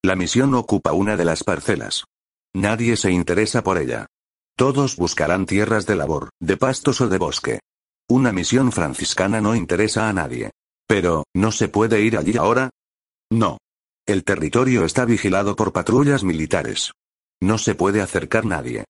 La 0.04 0.16
misión 0.16 0.52
ocupa 0.52 0.92
una 0.92 1.16
de 1.16 1.24
las 1.24 1.44
parcelas. 1.44 2.04
Nadie 2.54 2.94
se 2.98 3.10
interesa 3.10 3.64
por 3.64 3.78
ella. 3.78 4.04
Todos 4.54 4.96
buscarán 4.96 5.46
tierras 5.46 5.86
de 5.86 5.96
labor, 5.96 6.28
de 6.40 6.58
pastos 6.58 7.00
o 7.00 7.08
de 7.08 7.16
bosque. 7.16 7.60
Una 8.10 8.30
misión 8.30 8.70
franciscana 8.70 9.40
no 9.40 9.56
interesa 9.56 10.06
a 10.06 10.12
nadie. 10.12 10.50
Pero, 10.86 11.24
¿no 11.34 11.50
se 11.52 11.68
puede 11.68 12.02
ir 12.02 12.18
allí 12.18 12.36
ahora? 12.36 12.68
No. 13.32 13.56
El 14.04 14.24
territorio 14.24 14.84
está 14.84 15.06
vigilado 15.06 15.56
por 15.56 15.72
patrullas 15.72 16.22
militares. 16.22 16.92
No 17.40 17.56
se 17.56 17.74
puede 17.74 18.02
acercar 18.02 18.44
nadie. 18.44 18.84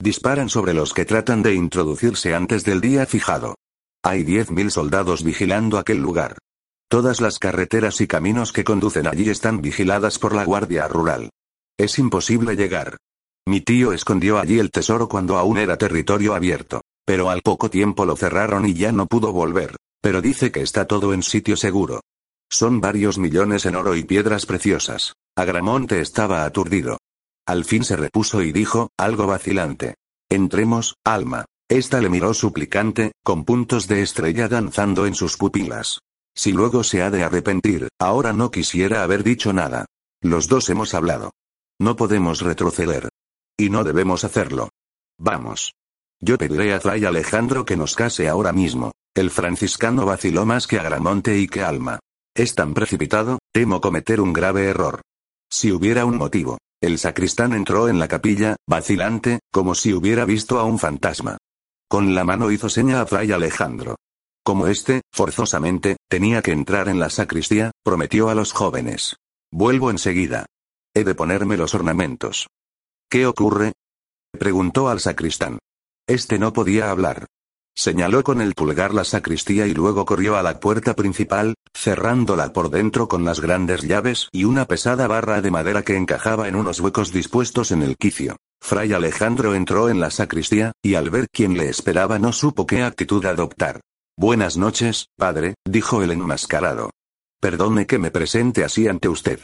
Disparan 0.00 0.48
sobre 0.48 0.72
los 0.72 0.94
que 0.94 1.04
tratan 1.04 1.42
de 1.42 1.52
introducirse 1.52 2.32
antes 2.32 2.62
del 2.62 2.80
día 2.80 3.06
fijado. 3.06 3.56
Hay 4.04 4.22
10.000 4.22 4.70
soldados 4.70 5.24
vigilando 5.24 5.78
aquel 5.78 5.98
lugar. 5.98 6.36
Todas 6.90 7.20
las 7.20 7.38
carreteras 7.38 8.00
y 8.00 8.08
caminos 8.08 8.52
que 8.52 8.64
conducen 8.64 9.06
allí 9.06 9.30
están 9.30 9.62
vigiladas 9.62 10.18
por 10.18 10.34
la 10.34 10.44
Guardia 10.44 10.88
Rural. 10.88 11.30
Es 11.78 12.00
imposible 12.00 12.56
llegar. 12.56 12.96
Mi 13.46 13.60
tío 13.60 13.92
escondió 13.92 14.40
allí 14.40 14.58
el 14.58 14.72
tesoro 14.72 15.08
cuando 15.08 15.38
aún 15.38 15.58
era 15.58 15.78
territorio 15.78 16.34
abierto. 16.34 16.80
Pero 17.06 17.30
al 17.30 17.42
poco 17.42 17.70
tiempo 17.70 18.04
lo 18.04 18.16
cerraron 18.16 18.66
y 18.66 18.74
ya 18.74 18.90
no 18.90 19.06
pudo 19.06 19.32
volver. 19.32 19.76
Pero 20.02 20.20
dice 20.20 20.50
que 20.50 20.62
está 20.62 20.88
todo 20.88 21.14
en 21.14 21.22
sitio 21.22 21.56
seguro. 21.56 22.00
Son 22.50 22.80
varios 22.80 23.18
millones 23.18 23.66
en 23.66 23.76
oro 23.76 23.94
y 23.94 24.02
piedras 24.02 24.44
preciosas. 24.44 25.14
Agramonte 25.36 26.00
estaba 26.00 26.44
aturdido. 26.44 26.98
Al 27.46 27.64
fin 27.64 27.84
se 27.84 27.94
repuso 27.94 28.42
y 28.42 28.50
dijo, 28.50 28.90
algo 28.98 29.28
vacilante. 29.28 29.94
Entremos, 30.28 30.96
alma. 31.04 31.44
Esta 31.68 32.00
le 32.00 32.08
miró 32.08 32.34
suplicante, 32.34 33.12
con 33.22 33.44
puntos 33.44 33.86
de 33.86 34.02
estrella 34.02 34.48
danzando 34.48 35.06
en 35.06 35.14
sus 35.14 35.36
pupilas. 35.36 36.00
Si 36.34 36.52
luego 36.52 36.84
se 36.84 37.02
ha 37.02 37.10
de 37.10 37.22
arrepentir, 37.24 37.88
ahora 37.98 38.32
no 38.32 38.50
quisiera 38.50 39.02
haber 39.02 39.24
dicho 39.24 39.52
nada. 39.52 39.86
Los 40.22 40.48
dos 40.48 40.68
hemos 40.70 40.94
hablado. 40.94 41.32
No 41.78 41.96
podemos 41.96 42.40
retroceder. 42.40 43.08
Y 43.56 43.70
no 43.70 43.84
debemos 43.84 44.24
hacerlo. 44.24 44.70
Vamos. 45.18 45.74
Yo 46.20 46.36
pediré 46.38 46.74
a 46.74 46.80
Fray 46.80 47.04
Alejandro 47.04 47.64
que 47.64 47.76
nos 47.76 47.94
case 47.94 48.28
ahora 48.28 48.52
mismo. 48.52 48.92
El 49.14 49.30
franciscano 49.30 50.06
vaciló 50.06 50.44
más 50.46 50.66
que 50.66 50.78
Agramonte 50.78 51.38
y 51.38 51.48
que 51.48 51.62
Alma. 51.62 51.98
Es 52.34 52.54
tan 52.54 52.74
precipitado, 52.74 53.38
temo 53.52 53.80
cometer 53.80 54.20
un 54.20 54.32
grave 54.32 54.66
error. 54.66 55.00
Si 55.50 55.72
hubiera 55.72 56.04
un 56.04 56.16
motivo. 56.16 56.58
El 56.80 56.98
sacristán 56.98 57.52
entró 57.52 57.88
en 57.88 57.98
la 57.98 58.08
capilla, 58.08 58.56
vacilante, 58.66 59.40
como 59.52 59.74
si 59.74 59.92
hubiera 59.92 60.24
visto 60.24 60.58
a 60.58 60.64
un 60.64 60.78
fantasma. 60.78 61.36
Con 61.88 62.14
la 62.14 62.24
mano 62.24 62.50
hizo 62.50 62.68
seña 62.68 63.02
a 63.02 63.06
Fray 63.06 63.32
Alejandro. 63.32 63.96
Como 64.44 64.66
éste, 64.66 65.02
forzosamente, 65.12 65.96
tenía 66.08 66.42
que 66.42 66.52
entrar 66.52 66.88
en 66.88 66.98
la 66.98 67.10
sacristía, 67.10 67.72
prometió 67.84 68.30
a 68.30 68.34
los 68.34 68.52
jóvenes. 68.52 69.16
Vuelvo 69.52 69.90
enseguida. 69.90 70.46
He 70.94 71.04
de 71.04 71.14
ponerme 71.14 71.56
los 71.56 71.74
ornamentos. 71.74 72.48
¿Qué 73.10 73.26
ocurre? 73.26 73.72
preguntó 74.32 74.88
al 74.88 75.00
sacristán. 75.00 75.58
Este 76.06 76.38
no 76.38 76.52
podía 76.52 76.90
hablar. 76.90 77.26
Señaló 77.76 78.22
con 78.24 78.40
el 78.40 78.54
pulgar 78.54 78.92
la 78.92 79.04
sacristía 79.04 79.66
y 79.66 79.74
luego 79.74 80.04
corrió 80.04 80.36
a 80.36 80.42
la 80.42 80.60
puerta 80.60 80.94
principal, 80.94 81.54
cerrándola 81.74 82.52
por 82.52 82.70
dentro 82.70 83.08
con 83.08 83.24
las 83.24 83.40
grandes 83.40 83.82
llaves 83.82 84.28
y 84.32 84.44
una 84.44 84.66
pesada 84.66 85.06
barra 85.06 85.40
de 85.40 85.50
madera 85.50 85.82
que 85.82 85.96
encajaba 85.96 86.48
en 86.48 86.56
unos 86.56 86.80
huecos 86.80 87.12
dispuestos 87.12 87.70
en 87.70 87.82
el 87.82 87.96
quicio. 87.96 88.36
Fray 88.60 88.92
Alejandro 88.92 89.54
entró 89.54 89.88
en 89.88 90.00
la 90.00 90.10
sacristía, 90.10 90.72
y 90.82 90.94
al 90.94 91.10
ver 91.10 91.28
quién 91.32 91.56
le 91.56 91.68
esperaba 91.68 92.18
no 92.18 92.32
supo 92.32 92.66
qué 92.66 92.82
actitud 92.82 93.24
adoptar. 93.24 93.80
Buenas 94.20 94.58
noches, 94.58 95.06
padre, 95.16 95.54
dijo 95.66 96.02
el 96.02 96.10
enmascarado. 96.10 96.90
Perdone 97.40 97.86
que 97.86 97.98
me 97.98 98.10
presente 98.10 98.64
así 98.64 98.86
ante 98.86 99.08
usted. 99.08 99.40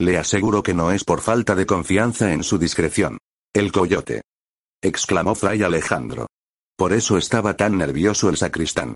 Le 0.00 0.16
aseguro 0.16 0.62
que 0.62 0.72
no 0.72 0.92
es 0.92 1.04
por 1.04 1.20
falta 1.20 1.54
de 1.54 1.66
confianza 1.66 2.32
en 2.32 2.42
su 2.42 2.56
discreción. 2.56 3.18
El 3.52 3.70
coyote. 3.70 4.22
exclamó 4.80 5.34
Fray 5.34 5.62
Alejandro. 5.62 6.26
Por 6.74 6.94
eso 6.94 7.18
estaba 7.18 7.54
tan 7.58 7.76
nervioso 7.76 8.30
el 8.30 8.38
sacristán. 8.38 8.94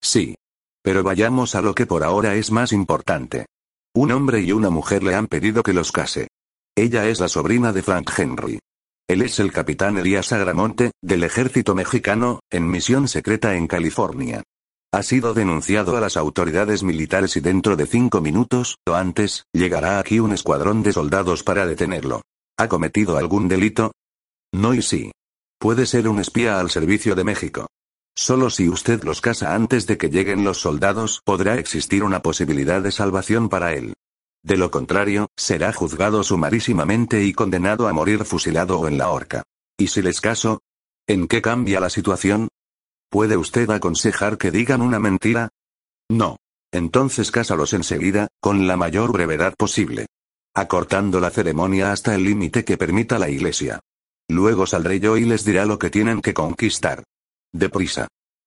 Sí. 0.00 0.36
Pero 0.84 1.02
vayamos 1.02 1.56
a 1.56 1.62
lo 1.62 1.74
que 1.74 1.86
por 1.86 2.04
ahora 2.04 2.36
es 2.36 2.52
más 2.52 2.72
importante. 2.72 3.46
Un 3.92 4.12
hombre 4.12 4.40
y 4.40 4.52
una 4.52 4.70
mujer 4.70 5.02
le 5.02 5.16
han 5.16 5.26
pedido 5.26 5.64
que 5.64 5.72
los 5.72 5.90
case. 5.90 6.28
Ella 6.76 7.08
es 7.08 7.18
la 7.18 7.26
sobrina 7.26 7.72
de 7.72 7.82
Frank 7.82 8.08
Henry. 8.16 8.60
Él 9.08 9.22
es 9.22 9.40
el 9.40 9.50
capitán 9.50 9.98
Elías 9.98 10.30
Agramonte, 10.32 10.92
del 11.02 11.24
ejército 11.24 11.74
mexicano, 11.74 12.38
en 12.48 12.70
misión 12.70 13.08
secreta 13.08 13.56
en 13.56 13.66
California. 13.66 14.44
Ha 14.92 15.04
sido 15.04 15.34
denunciado 15.34 15.96
a 15.96 16.00
las 16.00 16.16
autoridades 16.16 16.82
militares 16.82 17.36
y 17.36 17.40
dentro 17.40 17.76
de 17.76 17.86
cinco 17.86 18.20
minutos, 18.20 18.78
o 18.88 18.94
antes, 18.94 19.44
llegará 19.52 20.00
aquí 20.00 20.18
un 20.18 20.32
escuadrón 20.32 20.82
de 20.82 20.92
soldados 20.92 21.44
para 21.44 21.64
detenerlo. 21.64 22.22
¿Ha 22.58 22.66
cometido 22.66 23.16
algún 23.16 23.46
delito? 23.46 23.92
No 24.52 24.74
y 24.74 24.82
sí. 24.82 25.12
Puede 25.60 25.86
ser 25.86 26.08
un 26.08 26.18
espía 26.18 26.58
al 26.58 26.70
servicio 26.70 27.14
de 27.14 27.22
México. 27.22 27.68
Solo 28.16 28.50
si 28.50 28.68
usted 28.68 29.04
los 29.04 29.20
casa 29.20 29.54
antes 29.54 29.86
de 29.86 29.96
que 29.96 30.10
lleguen 30.10 30.42
los 30.42 30.58
soldados 30.58 31.20
podrá 31.24 31.54
existir 31.54 32.02
una 32.02 32.20
posibilidad 32.20 32.82
de 32.82 32.90
salvación 32.90 33.48
para 33.48 33.74
él. 33.74 33.94
De 34.42 34.56
lo 34.56 34.72
contrario, 34.72 35.28
será 35.36 35.72
juzgado 35.72 36.24
sumarísimamente 36.24 37.22
y 37.22 37.32
condenado 37.32 37.86
a 37.86 37.92
morir 37.92 38.24
fusilado 38.24 38.80
o 38.80 38.88
en 38.88 38.98
la 38.98 39.10
horca. 39.10 39.44
¿Y 39.78 39.86
si 39.86 40.02
les 40.02 40.20
caso? 40.20 40.60
¿En 41.06 41.28
qué 41.28 41.40
cambia 41.40 41.78
la 41.78 41.90
situación? 41.90 42.48
¿Puede 43.10 43.36
usted 43.36 43.68
aconsejar 43.70 44.38
que 44.38 44.52
digan 44.52 44.82
una 44.82 45.00
mentira? 45.00 45.48
No. 46.08 46.36
Entonces 46.72 47.32
cásalos 47.32 47.72
enseguida, 47.72 48.28
con 48.40 48.68
la 48.68 48.76
mayor 48.76 49.12
brevedad 49.12 49.54
posible. 49.58 50.06
Acortando 50.54 51.18
la 51.18 51.30
ceremonia 51.30 51.90
hasta 51.90 52.14
el 52.14 52.22
límite 52.22 52.64
que 52.64 52.78
permita 52.78 53.18
la 53.18 53.28
Iglesia. 53.28 53.80
Luego 54.28 54.64
saldré 54.64 55.00
yo 55.00 55.16
y 55.16 55.24
les 55.24 55.44
dirá 55.44 55.66
lo 55.66 55.76
que 55.76 55.90
tienen 55.90 56.20
que 56.20 56.34
conquistar. 56.34 57.02
Deprisa. 57.52 58.06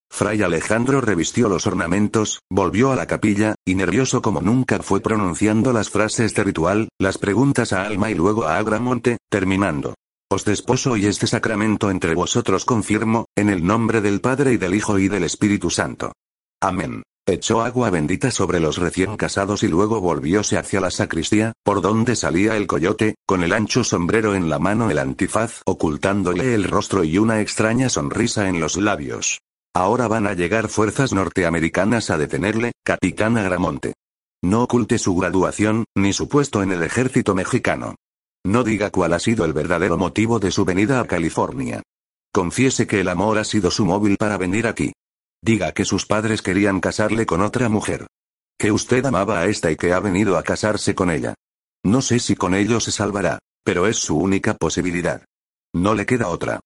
Fray 0.10 0.41
Alejandro 0.41 1.01
revistió 1.01 1.50
los 1.50 1.67
ornamentos, 1.67 2.39
volvió 2.50 2.93
a 2.93 2.96
la 2.96 3.08
capilla, 3.08 3.55
y 3.65 3.75
nervioso 3.75 4.22
como 4.22 4.39
nunca 4.39 4.82
fue 4.82 5.01
pronunciando 5.01 5.74
las 5.74 5.89
frases 5.89 6.34
de 6.36 6.43
ritual, 6.46 6.88
las 7.00 7.17
preguntas 7.17 7.74
a 7.74 7.84
Alma 7.84 8.12
y 8.12 8.15
luego 8.15 8.46
a 8.46 8.60
Agramonte, 8.60 9.17
terminando. 9.29 9.96
Os 10.34 10.46
desposo 10.46 10.98
y 10.98 11.06
este 11.06 11.28
sacramento 11.28 11.92
entre 11.92 12.16
vosotros 12.16 12.66
confirmo, 12.66 13.28
en 13.36 13.50
el 13.50 13.63
nombre 13.63 14.02
del 14.02 14.20
Padre 14.20 14.54
y 14.54 14.58
del 14.58 14.74
Hijo 14.74 14.98
y 14.98 15.08
del 15.08 15.25
Espíritu 15.25 15.70
Santo. 15.70 16.12
Amén. 16.60 17.04
Echó 17.28 17.62
agua 17.62 17.92
bendita 17.92 18.32
sobre 18.32 18.60
los 18.60 18.80
recién 18.80 19.16
casados 19.16 19.62
y 19.62 19.68
luego 19.68 20.02
volvióse 20.02 20.58
hacia 20.58 20.82
la 20.82 20.90
sacristía, 20.90 21.54
por 21.63 21.82
donde 21.82 22.16
salía 22.16 22.58
el 22.58 22.66
coyote, 22.66 23.13
con 23.28 23.44
el 23.44 23.54
ancho 23.54 23.84
sombrero 23.84 24.34
en 24.34 24.50
la 24.50 24.58
mano 24.58 24.90
el 24.90 24.98
antifaz 24.98 25.62
ocultándole 25.68 26.56
el 26.56 26.63
rostro 26.63 27.04
y 27.04 27.20
una 27.20 27.40
extraña 27.40 27.90
sonrisa 27.90 28.50
en 28.50 28.60
los 28.60 28.75
labios. 28.75 29.40
Ahora 29.75 30.08
van 30.08 30.25
a 30.25 30.34
llegar 30.34 30.68
fuerzas 30.68 31.13
norteamericanas 31.13 32.10
a 32.10 32.18
detenerle, 32.18 32.72
capitán 32.84 33.38
Agramonte. 33.38 33.94
No 34.44 34.63
oculte 34.63 34.98
su 34.98 35.16
graduación, 35.16 35.86
ni 35.96 36.12
su 36.12 36.28
puesto 36.28 36.63
en 36.63 36.72
el 36.72 36.82
ejército 36.82 37.36
mexicano. 37.36 37.94
No 38.46 38.64
diga 38.64 38.90
cuál 38.90 39.14
ha 39.14 39.20
sido 39.20 39.46
el 39.46 39.54
verdadero 39.54 39.98
motivo 39.98 40.40
de 40.40 40.52
su 40.52 40.66
venida 40.66 41.00
a 41.00 41.08
California. 41.08 41.82
Confiese 42.34 42.88
que 42.88 43.00
el 43.00 43.08
amor 43.08 43.38
ha 43.38 43.44
sido 43.44 43.72
su 43.72 43.86
móvil 43.86 44.18
para 44.18 44.38
venir 44.38 44.68
aquí. 44.68 44.94
Diga 45.42 45.72
que 45.72 45.86
sus 45.86 46.06
padres 46.06 46.42
querían 46.42 46.80
casarle 46.80 47.26
con 47.26 47.42
otra 47.42 47.70
mujer. 47.70 48.08
Que 48.58 48.72
usted 48.72 49.06
amaba 49.06 49.40
a 49.40 49.48
esta 49.48 49.72
y 49.72 49.76
que 49.76 49.94
ha 49.94 50.00
venido 50.00 50.38
a 50.38 50.44
casarse 50.44 50.96
con 50.96 51.10
ella. 51.10 51.36
No 51.86 52.02
sé 52.02 52.20
si 52.20 52.36
con 52.36 52.54
ello 52.54 52.80
se 52.80 52.92
salvará, 52.92 53.40
pero 53.64 53.88
es 53.88 53.98
su 53.98 54.18
única 54.18 54.56
posibilidad. 54.56 55.24
No 55.74 55.94
le 55.94 56.06
queda 56.06 56.28
otra. 56.28 56.60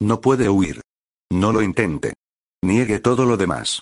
No 0.00 0.20
puede 0.20 0.48
huir. 0.48 0.80
No 1.32 1.52
lo 1.52 1.62
intente. 1.62 2.14
Niegue 2.62 2.98
todo 2.98 3.24
lo 3.24 3.36
demás. 3.36 3.80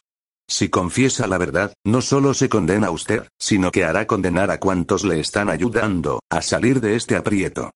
Si 0.52 0.68
confiesa 0.68 1.26
la 1.26 1.38
verdad, 1.38 1.73
no 1.82 2.02
solo 2.02 2.35
se 2.35 2.50
condena 2.50 2.88
a 2.88 2.90
usted, 2.90 3.26
sino 3.38 3.73
que 3.73 3.85
hará 3.85 4.06
condenar 4.06 4.50
a 4.50 4.61
cuantos 4.61 5.02
le 5.02 5.18
están 5.18 5.49
ayudando 5.49 6.21
a 6.28 6.42
salir 6.42 6.82
de 6.82 6.94
este 6.94 7.16
aprieto. 7.16 7.71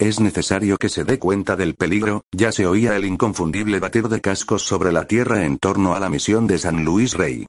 Es 0.00 0.18
necesario 0.18 0.78
que 0.78 0.88
se 0.88 1.04
dé 1.04 1.18
cuenta 1.18 1.56
del 1.56 1.74
peligro, 1.74 2.22
ya 2.34 2.50
se 2.50 2.66
oía 2.66 2.96
el 2.96 3.04
inconfundible 3.04 3.80
batir 3.80 4.08
de 4.08 4.22
cascos 4.22 4.62
sobre 4.62 4.92
la 4.92 5.06
tierra 5.06 5.44
en 5.44 5.58
torno 5.58 5.94
a 5.94 6.00
la 6.00 6.08
misión 6.08 6.46
de 6.46 6.56
San 6.56 6.86
Luis 6.86 7.12
Rey. 7.12 7.44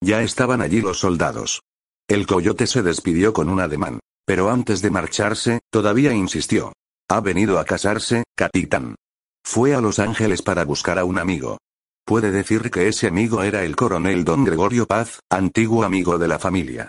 Ya 0.00 0.22
estaban 0.22 0.62
allí 0.62 0.82
los 0.82 1.00
soldados. 1.00 1.62
El 2.06 2.28
coyote 2.28 2.68
se 2.68 2.84
despidió 2.84 3.32
con 3.32 3.48
un 3.48 3.58
ademán. 3.58 3.98
Pero 4.24 4.50
antes 4.50 4.82
de 4.82 4.90
marcharse, 4.90 5.58
todavía 5.68 6.12
insistió. 6.12 6.74
Ha 7.10 7.20
venido 7.20 7.58
a 7.58 7.64
casarse, 7.64 8.22
capitán. 8.36 8.94
Fue 9.42 9.74
a 9.74 9.80
Los 9.80 9.98
Ángeles 9.98 10.42
para 10.42 10.64
buscar 10.64 11.00
a 11.00 11.04
un 11.04 11.18
amigo. 11.18 11.58
Puede 12.08 12.30
decir 12.30 12.70
que 12.70 12.88
ese 12.88 13.06
amigo 13.06 13.42
era 13.42 13.64
el 13.64 13.76
coronel 13.76 14.24
don 14.24 14.42
Gregorio 14.42 14.86
Paz, 14.86 15.20
antiguo 15.28 15.84
amigo 15.84 16.18
de 16.18 16.26
la 16.26 16.38
familia. 16.38 16.88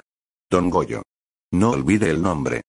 Don 0.50 0.70
Goyo. 0.70 1.04
No 1.52 1.72
olvide 1.72 2.10
el 2.10 2.22
nombre. 2.22 2.62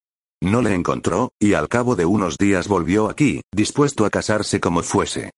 No 0.42 0.60
le 0.60 0.74
encontró, 0.74 1.30
y 1.38 1.54
al 1.54 1.68
cabo 1.68 1.94
de 1.94 2.06
unos 2.06 2.38
días 2.38 2.66
volvió 2.66 3.08
aquí, 3.08 3.40
dispuesto 3.54 4.04
a 4.04 4.10
casarse 4.10 4.58
como 4.58 4.82
fuese. 4.82 5.30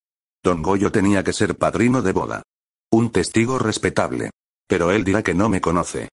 Don 0.43 0.63
Goyo 0.63 0.91
tenía 0.91 1.23
que 1.23 1.33
ser 1.33 1.55
padrino 1.55 2.01
de 2.01 2.13
boda. 2.13 2.41
Un 2.91 3.11
testigo 3.11 3.59
respetable. 3.59 4.31
Pero 4.67 4.89
él 4.89 5.03
dirá 5.03 5.21
que 5.21 5.35
no 5.35 5.49
me 5.49 5.61
conoce. 5.61 6.09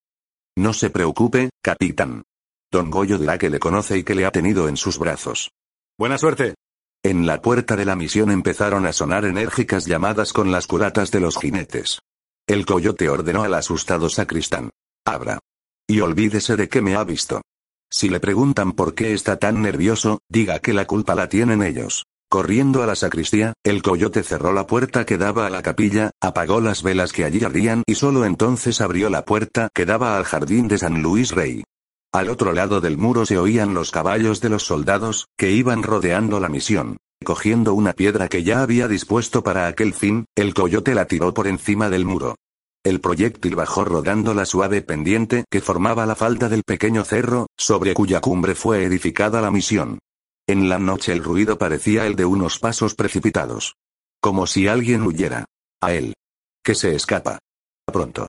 No 0.54 0.74
se 0.74 0.90
preocupe, 0.90 1.48
capitán. 1.62 2.24
Don 2.70 2.90
Goyo 2.90 3.16
dirá 3.16 3.38
que 3.38 3.48
le 3.48 3.58
conoce 3.58 3.96
y 3.96 4.04
que 4.04 4.14
le 4.14 4.26
ha 4.26 4.32
tenido 4.32 4.68
en 4.68 4.76
sus 4.76 4.98
brazos. 4.98 5.50
Buena 5.96 6.18
suerte. 6.18 6.56
En 7.02 7.26
la 7.26 7.40
puerta 7.40 7.76
de 7.76 7.86
la 7.86 7.96
misión 7.96 8.30
empezaron 8.30 8.84
a 8.84 8.92
sonar 8.92 9.24
enérgicas 9.24 9.86
llamadas 9.86 10.34
con 10.34 10.52
las 10.52 10.66
curatas 10.66 11.10
de 11.10 11.20
los 11.20 11.38
jinetes. 11.38 12.00
El 12.46 12.66
coyote 12.66 13.08
ordenó 13.08 13.42
al 13.42 13.54
asustado 13.54 14.10
sacristán. 14.10 14.68
Abra. 15.06 15.38
Y 15.88 16.00
olvídese 16.00 16.56
de 16.56 16.68
que 16.68 16.82
me 16.82 16.96
ha 16.96 17.04
visto. 17.04 17.40
Si 17.90 18.10
le 18.10 18.20
preguntan 18.20 18.72
por 18.72 18.94
qué 18.94 19.14
está 19.14 19.38
tan 19.38 19.62
nervioso, 19.62 20.20
diga 20.28 20.58
que 20.58 20.74
la 20.74 20.86
culpa 20.86 21.14
la 21.14 21.30
tienen 21.30 21.62
ellos. 21.62 22.04
Corriendo 22.28 22.82
a 22.82 22.86
la 22.86 22.94
sacristía, 22.94 23.54
el 23.64 23.82
coyote 23.82 24.22
cerró 24.22 24.52
la 24.52 24.66
puerta 24.66 25.06
que 25.06 25.16
daba 25.16 25.46
a 25.46 25.50
la 25.50 25.62
capilla, 25.62 26.10
apagó 26.20 26.60
las 26.60 26.82
velas 26.82 27.12
que 27.12 27.24
allí 27.24 27.42
ardían 27.42 27.82
y 27.86 27.94
solo 27.94 28.26
entonces 28.26 28.82
abrió 28.82 29.08
la 29.08 29.24
puerta 29.24 29.70
que 29.74 29.86
daba 29.86 30.18
al 30.18 30.24
jardín 30.24 30.68
de 30.68 30.76
San 30.76 31.02
Luis 31.02 31.32
Rey. 31.32 31.64
Al 32.12 32.28
otro 32.28 32.52
lado 32.52 32.80
del 32.80 32.98
muro 32.98 33.24
se 33.24 33.38
oían 33.38 33.72
los 33.72 33.92
caballos 33.92 34.40
de 34.40 34.48
los 34.48 34.64
soldados, 34.64 35.28
que 35.36 35.52
iban 35.52 35.84
rodeando 35.84 36.40
la 36.40 36.48
misión. 36.48 36.96
Cogiendo 37.24 37.74
una 37.74 37.92
piedra 37.92 38.28
que 38.28 38.42
ya 38.42 38.62
había 38.62 38.88
dispuesto 38.88 39.44
para 39.44 39.68
aquel 39.68 39.94
fin, 39.94 40.24
el 40.34 40.52
coyote 40.52 40.94
la 40.94 41.04
tiró 41.04 41.32
por 41.32 41.46
encima 41.46 41.88
del 41.88 42.04
muro. 42.04 42.36
El 42.82 43.00
proyectil 43.00 43.54
bajó 43.54 43.84
rodando 43.84 44.34
la 44.34 44.46
suave 44.46 44.80
pendiente 44.80 45.44
que 45.50 45.60
formaba 45.60 46.06
la 46.06 46.14
falda 46.16 46.48
del 46.48 46.62
pequeño 46.64 47.04
cerro, 47.04 47.46
sobre 47.56 47.94
cuya 47.94 48.20
cumbre 48.20 48.54
fue 48.54 48.84
edificada 48.84 49.40
la 49.40 49.50
misión. 49.50 49.98
En 50.48 50.68
la 50.68 50.78
noche 50.78 51.12
el 51.12 51.22
ruido 51.22 51.58
parecía 51.58 52.06
el 52.06 52.16
de 52.16 52.24
unos 52.24 52.58
pasos 52.58 52.94
precipitados. 52.96 53.76
Como 54.20 54.48
si 54.48 54.66
alguien 54.66 55.02
huyera. 55.02 55.44
A 55.80 55.92
él. 55.92 56.14
Que 56.64 56.74
se 56.74 56.94
escapa. 56.94 57.38
Pronto. 57.86 58.26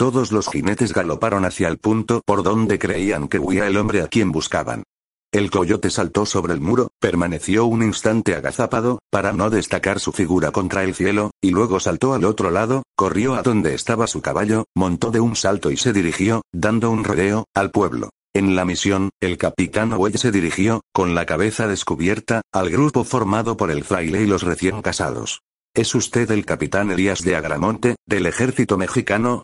Todos 0.00 0.32
los 0.32 0.48
jinetes 0.48 0.94
galoparon 0.94 1.44
hacia 1.44 1.68
el 1.68 1.76
punto 1.76 2.22
por 2.24 2.42
donde 2.42 2.78
creían 2.78 3.28
que 3.28 3.38
huía 3.38 3.66
el 3.66 3.76
hombre 3.76 4.00
a 4.00 4.08
quien 4.08 4.32
buscaban. 4.32 4.82
El 5.30 5.50
coyote 5.50 5.90
saltó 5.90 6.24
sobre 6.24 6.54
el 6.54 6.60
muro, 6.62 6.88
permaneció 6.98 7.66
un 7.66 7.82
instante 7.82 8.34
agazapado, 8.34 9.00
para 9.10 9.34
no 9.34 9.50
destacar 9.50 10.00
su 10.00 10.12
figura 10.12 10.52
contra 10.52 10.84
el 10.84 10.94
cielo, 10.94 11.32
y 11.42 11.50
luego 11.50 11.80
saltó 11.80 12.14
al 12.14 12.24
otro 12.24 12.50
lado, 12.50 12.82
corrió 12.96 13.34
a 13.34 13.42
donde 13.42 13.74
estaba 13.74 14.06
su 14.06 14.22
caballo, 14.22 14.64
montó 14.74 15.10
de 15.10 15.20
un 15.20 15.36
salto 15.36 15.70
y 15.70 15.76
se 15.76 15.92
dirigió, 15.92 16.40
dando 16.50 16.90
un 16.90 17.04
rodeo, 17.04 17.44
al 17.54 17.70
pueblo. 17.70 18.08
En 18.34 18.56
la 18.56 18.64
misión, 18.64 19.10
el 19.20 19.36
capitán 19.36 19.92
Owe 19.92 20.16
se 20.16 20.30
dirigió, 20.30 20.80
con 20.94 21.14
la 21.14 21.26
cabeza 21.26 21.68
descubierta, 21.68 22.40
al 22.54 22.70
grupo 22.70 23.04
formado 23.04 23.58
por 23.58 23.70
el 23.70 23.84
fraile 23.84 24.22
y 24.22 24.26
los 24.26 24.44
recién 24.44 24.80
casados. 24.80 25.42
¿Es 25.74 25.94
usted 25.94 26.30
el 26.30 26.46
capitán 26.46 26.90
Elías 26.90 27.22
de 27.22 27.36
Agramonte, 27.36 27.96
del 28.06 28.24
ejército 28.24 28.78
mexicano? 28.78 29.42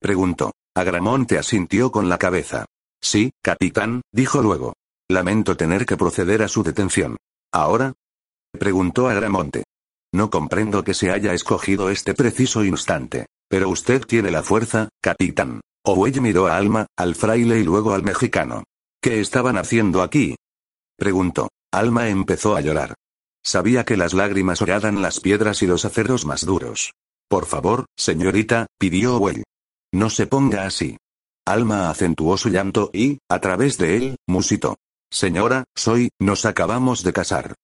Preguntó. 0.00 0.52
Agramonte 0.74 1.38
asintió 1.38 1.90
con 1.90 2.08
la 2.08 2.18
cabeza. 2.18 2.66
Sí, 3.00 3.30
capitán, 3.42 4.02
dijo 4.12 4.42
luego. 4.42 4.74
Lamento 5.08 5.56
tener 5.56 5.86
que 5.86 5.96
proceder 5.96 6.42
a 6.42 6.48
su 6.48 6.62
detención. 6.62 7.16
¿Ahora? 7.52 7.94
Preguntó 8.52 9.08
Agramonte. 9.08 9.64
No 10.12 10.30
comprendo 10.30 10.84
que 10.84 10.94
se 10.94 11.10
haya 11.10 11.32
escogido 11.32 11.90
este 11.90 12.14
preciso 12.14 12.64
instante. 12.64 13.26
Pero 13.48 13.68
usted 13.68 14.04
tiene 14.04 14.30
la 14.30 14.42
fuerza, 14.42 14.88
capitán. 15.00 15.60
Owe 15.84 16.10
miró 16.20 16.48
a 16.48 16.56
Alma, 16.56 16.86
al 16.96 17.14
fraile 17.14 17.60
y 17.60 17.64
luego 17.64 17.94
al 17.94 18.02
mexicano. 18.02 18.64
¿Qué 19.00 19.20
estaban 19.20 19.56
haciendo 19.56 20.02
aquí? 20.02 20.36
Preguntó. 20.96 21.48
Alma 21.72 22.08
empezó 22.08 22.56
a 22.56 22.60
llorar. 22.60 22.94
Sabía 23.44 23.84
que 23.84 23.96
las 23.96 24.12
lágrimas 24.12 24.62
horadan 24.62 25.00
las 25.00 25.20
piedras 25.20 25.62
y 25.62 25.66
los 25.66 25.84
aceros 25.84 26.24
más 26.24 26.44
duros. 26.44 26.92
Por 27.28 27.46
favor, 27.46 27.86
señorita, 27.96 28.66
pidió 28.78 29.16
Owe. 29.16 29.44
No 29.96 30.10
se 30.10 30.26
ponga 30.26 30.66
así. 30.66 30.98
Alma 31.46 31.88
acentuó 31.88 32.36
su 32.36 32.50
llanto 32.50 32.90
y, 32.92 33.20
a 33.30 33.40
través 33.40 33.78
de 33.78 33.96
él, 33.96 34.16
musitó. 34.26 34.76
Señora, 35.10 35.64
soy, 35.74 36.10
nos 36.20 36.44
acabamos 36.44 37.02
de 37.02 37.14
casar. 37.14 37.54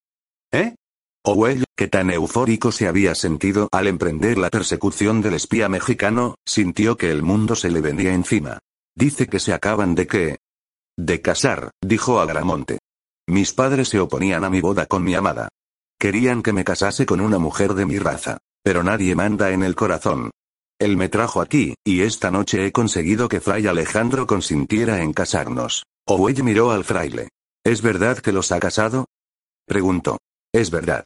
¿Eh? 0.50 0.74
Owell, 1.26 1.64
que 1.76 1.88
tan 1.88 2.10
eufórico 2.10 2.72
se 2.72 2.88
había 2.88 3.14
sentido 3.14 3.68
al 3.70 3.86
emprender 3.86 4.38
la 4.38 4.48
persecución 4.48 5.20
del 5.20 5.34
espía 5.34 5.68
mexicano, 5.68 6.36
sintió 6.46 6.96
que 6.96 7.10
el 7.10 7.22
mundo 7.22 7.54
se 7.54 7.70
le 7.70 7.82
venía 7.82 8.14
encima. 8.14 8.60
Dice 8.96 9.26
que 9.26 9.38
se 9.38 9.52
acaban 9.52 9.94
de 9.94 10.06
qué? 10.06 10.38
De 10.96 11.20
casar, 11.20 11.70
dijo 11.82 12.18
Agramonte. 12.18 12.78
Mis 13.28 13.52
padres 13.52 13.90
se 13.90 14.00
oponían 14.00 14.42
a 14.42 14.48
mi 14.48 14.62
boda 14.62 14.86
con 14.86 15.04
mi 15.04 15.14
amada. 15.14 15.50
Querían 15.98 16.42
que 16.42 16.54
me 16.54 16.64
casase 16.64 17.04
con 17.04 17.20
una 17.20 17.38
mujer 17.38 17.74
de 17.74 17.84
mi 17.84 17.98
raza. 17.98 18.38
Pero 18.64 18.82
nadie 18.82 19.14
manda 19.14 19.50
en 19.50 19.62
el 19.62 19.74
corazón. 19.74 20.30
Él 20.82 20.96
me 20.96 21.08
trajo 21.08 21.40
aquí, 21.40 21.76
y 21.84 22.02
esta 22.02 22.32
noche 22.32 22.66
he 22.66 22.72
conseguido 22.72 23.28
que 23.28 23.40
Fray 23.40 23.68
Alejandro 23.68 24.26
consintiera 24.26 25.00
en 25.00 25.12
casarnos. 25.12 25.84
Owell 26.08 26.42
miró 26.42 26.72
al 26.72 26.82
fraile. 26.82 27.28
¿Es 27.62 27.82
verdad 27.82 28.18
que 28.18 28.32
los 28.32 28.50
ha 28.50 28.58
casado? 28.58 29.06
Preguntó. 29.64 30.18
Es 30.52 30.72
verdad. 30.72 31.04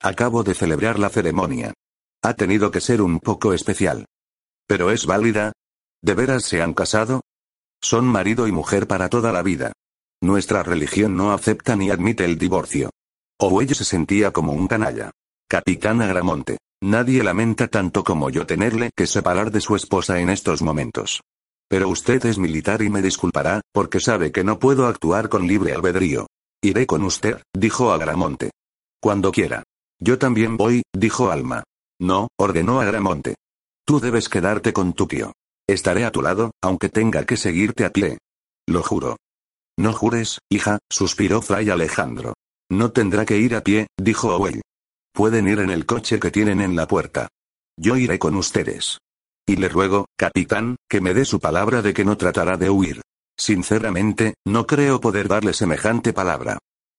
Acabo 0.00 0.44
de 0.44 0.54
celebrar 0.54 0.98
la 0.98 1.10
ceremonia. 1.10 1.74
Ha 2.22 2.32
tenido 2.32 2.70
que 2.70 2.80
ser 2.80 3.02
un 3.02 3.20
poco 3.20 3.52
especial. 3.52 4.06
¿Pero 4.66 4.90
es 4.90 5.04
válida? 5.04 5.52
¿De 6.00 6.14
veras 6.14 6.44
se 6.44 6.62
han 6.62 6.72
casado? 6.72 7.20
Son 7.82 8.06
marido 8.06 8.48
y 8.48 8.52
mujer 8.52 8.86
para 8.86 9.10
toda 9.10 9.30
la 9.30 9.42
vida. 9.42 9.72
Nuestra 10.22 10.62
religión 10.62 11.18
no 11.18 11.34
acepta 11.34 11.76
ni 11.76 11.90
admite 11.90 12.24
el 12.24 12.38
divorcio. 12.38 12.88
Owell 13.38 13.74
se 13.74 13.84
sentía 13.84 14.30
como 14.30 14.54
un 14.54 14.68
canalla. 14.68 15.10
Capitán 15.50 16.02
Agramonte. 16.02 16.58
Nadie 16.82 17.24
lamenta 17.24 17.68
tanto 17.68 18.04
como 18.04 18.28
yo 18.28 18.44
tenerle 18.44 18.90
que 18.94 19.06
separar 19.06 19.50
de 19.50 19.62
su 19.62 19.76
esposa 19.76 20.20
en 20.20 20.28
estos 20.28 20.60
momentos. 20.60 21.22
Pero 21.70 21.88
usted 21.88 22.26
es 22.26 22.36
militar 22.36 22.82
y 22.82 22.90
me 22.90 23.00
disculpará, 23.00 23.62
porque 23.72 23.98
sabe 23.98 24.30
que 24.30 24.44
no 24.44 24.58
puedo 24.58 24.86
actuar 24.86 25.30
con 25.30 25.46
libre 25.46 25.72
albedrío. 25.72 26.26
Iré 26.62 26.86
con 26.86 27.02
usted, 27.02 27.40
dijo 27.56 27.92
Agramonte. 27.92 28.50
Cuando 29.00 29.32
quiera. 29.32 29.62
Yo 29.98 30.18
también 30.18 30.58
voy, 30.58 30.82
dijo 30.94 31.30
Alma. 31.30 31.64
No, 31.98 32.28
ordenó 32.38 32.82
Agramonte. 32.82 33.36
Tú 33.86 34.00
debes 34.00 34.28
quedarte 34.28 34.74
con 34.74 34.92
tu 34.92 35.06
tío. 35.06 35.32
Estaré 35.66 36.04
a 36.04 36.12
tu 36.12 36.20
lado, 36.20 36.50
aunque 36.62 36.90
tenga 36.90 37.24
que 37.24 37.38
seguirte 37.38 37.86
a 37.86 37.90
pie. 37.90 38.18
Lo 38.66 38.82
juro. 38.82 39.16
No 39.78 39.94
jures, 39.94 40.40
hija, 40.50 40.78
suspiró 40.90 41.40
Fray 41.40 41.70
Alejandro. 41.70 42.34
No 42.70 42.92
tendrá 42.92 43.24
que 43.24 43.38
ir 43.38 43.54
a 43.54 43.62
pie, 43.62 43.86
dijo 43.96 44.36
Owell. 44.36 44.60
Pueden 45.18 45.48
ir 45.48 45.58
en 45.58 45.70
el 45.70 45.84
coche 45.84 46.20
que 46.20 46.30
tienen 46.30 46.60
en 46.60 46.76
la 46.76 46.86
puerta. 46.86 47.26
Yo 47.76 47.96
iré 47.96 48.20
con 48.20 48.36
ustedes. 48.36 48.98
Y 49.48 49.56
le 49.56 49.68
ruego, 49.68 50.06
capitán, 50.16 50.76
que 50.88 51.00
me 51.00 51.12
dé 51.12 51.24
su 51.24 51.40
palabra 51.40 51.82
de 51.82 51.92
que 51.92 52.04
no 52.04 52.16
tratará 52.16 52.56
de 52.56 52.70
huir. 52.70 53.00
Sinceramente, 53.36 54.34
no 54.46 54.64
creo 54.68 55.00
poder 55.00 55.26
darle 55.26 55.54
semejante 55.54 56.12
palabra. 56.12 56.58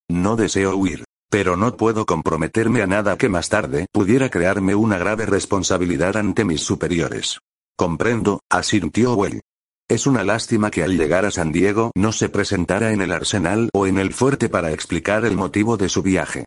No 0.10 0.36
deseo 0.36 0.76
huir. 0.76 1.06
Pero 1.32 1.56
no 1.56 1.78
puedo 1.78 2.06
comprometerme 2.06 2.82
a 2.82 2.88
nada 2.88 3.18
que 3.18 3.30
más 3.30 3.48
tarde 3.48 3.86
pudiera 3.94 4.30
crearme 4.30 4.76
una 4.76 4.98
grave 4.98 5.26
responsabilidad 5.26 6.18
ante 6.18 6.44
mis 6.44 6.60
superiores. 6.60 7.40
Comprendo, 7.78 8.42
asintió 8.52 9.14
Well. 9.14 9.40
Es 9.88 10.08
una 10.08 10.26
lástima 10.26 10.72
que 10.72 10.84
al 10.84 10.98
llegar 10.98 11.24
a 11.24 11.32
San 11.32 11.54
Diego 11.54 11.94
no 11.96 12.12
se 12.12 12.28
presentara 12.28 12.92
en 12.92 13.00
el 13.00 13.14
arsenal 13.14 13.70
o 13.74 13.88
en 13.88 13.98
el 13.98 14.12
fuerte 14.12 14.50
para 14.50 14.74
explicar 14.74 15.24
el 15.24 15.38
motivo 15.38 15.78
de 15.78 15.88
su 15.88 16.02
viaje. 16.02 16.44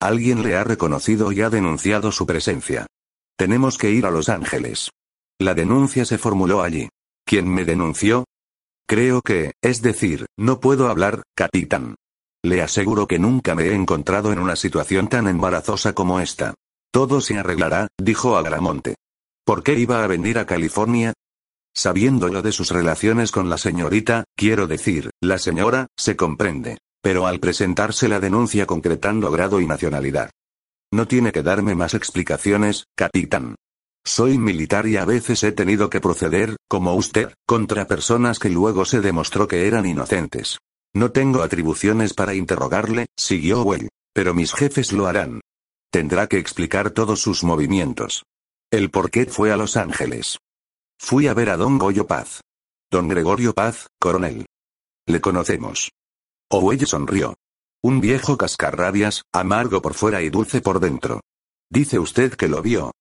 Alguien 0.00 0.42
le 0.42 0.56
ha 0.56 0.64
reconocido 0.64 1.32
y 1.32 1.40
ha 1.40 1.50
denunciado 1.50 2.12
su 2.12 2.26
presencia. 2.26 2.86
Tenemos 3.36 3.78
que 3.78 3.90
ir 3.90 4.06
a 4.06 4.10
Los 4.10 4.28
Ángeles. 4.28 4.90
La 5.38 5.54
denuncia 5.54 6.04
se 6.04 6.18
formuló 6.18 6.62
allí. 6.62 6.88
¿Quién 7.24 7.48
me 7.48 7.64
denunció? 7.64 8.24
Creo 8.86 9.20
que, 9.22 9.52
es 9.62 9.82
decir, 9.82 10.26
no 10.38 10.60
puedo 10.60 10.88
hablar, 10.88 11.22
capitán. 11.34 11.96
Le 12.44 12.62
aseguro 12.62 13.06
que 13.06 13.18
nunca 13.18 13.54
me 13.54 13.64
he 13.64 13.74
encontrado 13.74 14.32
en 14.32 14.38
una 14.38 14.54
situación 14.54 15.08
tan 15.08 15.26
embarazosa 15.26 15.94
como 15.94 16.20
esta. 16.20 16.54
Todo 16.92 17.20
se 17.20 17.38
arreglará, 17.38 17.88
dijo 17.98 18.36
Agramonte. 18.36 18.94
¿Por 19.44 19.62
qué 19.62 19.74
iba 19.74 20.04
a 20.04 20.06
venir 20.06 20.38
a 20.38 20.46
California? 20.46 21.12
Sabiendo 21.74 22.28
lo 22.28 22.42
de 22.42 22.52
sus 22.52 22.70
relaciones 22.70 23.32
con 23.32 23.50
la 23.50 23.58
señorita, 23.58 24.24
quiero 24.36 24.66
decir, 24.66 25.10
la 25.20 25.38
señora, 25.38 25.88
se 25.96 26.16
comprende. 26.16 26.78
Pero 27.06 27.28
al 27.28 27.38
presentarse 27.38 28.08
la 28.08 28.18
denuncia 28.18 28.66
concretando 28.66 29.30
grado 29.30 29.60
y 29.60 29.66
nacionalidad. 29.68 30.32
No 30.92 31.06
tiene 31.06 31.30
que 31.30 31.44
darme 31.44 31.76
más 31.76 31.94
explicaciones, 31.94 32.86
capitán. 32.96 33.54
Soy 34.04 34.38
militar 34.38 34.88
y 34.88 34.96
a 34.96 35.04
veces 35.04 35.44
he 35.44 35.52
tenido 35.52 35.88
que 35.88 36.00
proceder, 36.00 36.56
como 36.68 36.94
usted, 36.94 37.32
contra 37.46 37.86
personas 37.86 38.40
que 38.40 38.50
luego 38.50 38.84
se 38.84 39.02
demostró 39.02 39.46
que 39.46 39.68
eran 39.68 39.86
inocentes. 39.86 40.58
No 40.96 41.12
tengo 41.12 41.44
atribuciones 41.44 42.12
para 42.12 42.34
interrogarle, 42.34 43.06
siguió 43.16 43.62
Well. 43.62 43.88
Pero 44.12 44.34
mis 44.34 44.52
jefes 44.52 44.90
lo 44.90 45.06
harán. 45.06 45.42
Tendrá 45.92 46.26
que 46.26 46.38
explicar 46.38 46.90
todos 46.90 47.20
sus 47.20 47.44
movimientos. 47.44 48.24
El 48.72 48.90
por 48.90 49.12
qué 49.12 49.26
fue 49.26 49.52
a 49.52 49.56
Los 49.56 49.76
Ángeles. 49.76 50.38
Fui 50.98 51.28
a 51.28 51.34
ver 51.34 51.50
a 51.50 51.56
don 51.56 51.78
Goyo 51.78 52.08
Paz. 52.08 52.40
Don 52.90 53.06
Gregorio 53.06 53.54
Paz, 53.54 53.86
coronel. 54.00 54.46
Le 55.06 55.20
conocemos. 55.20 55.90
Owell 56.50 56.86
sonrió. 56.86 57.34
Un 57.82 58.00
viejo 58.00 58.36
cascarrabias, 58.36 59.22
amargo 59.32 59.82
por 59.82 59.94
fuera 59.94 60.22
y 60.22 60.30
dulce 60.30 60.60
por 60.60 60.80
dentro. 60.80 61.20
Dice 61.70 61.98
usted 61.98 62.34
que 62.34 62.48
lo 62.48 62.62
vio. 62.62 62.92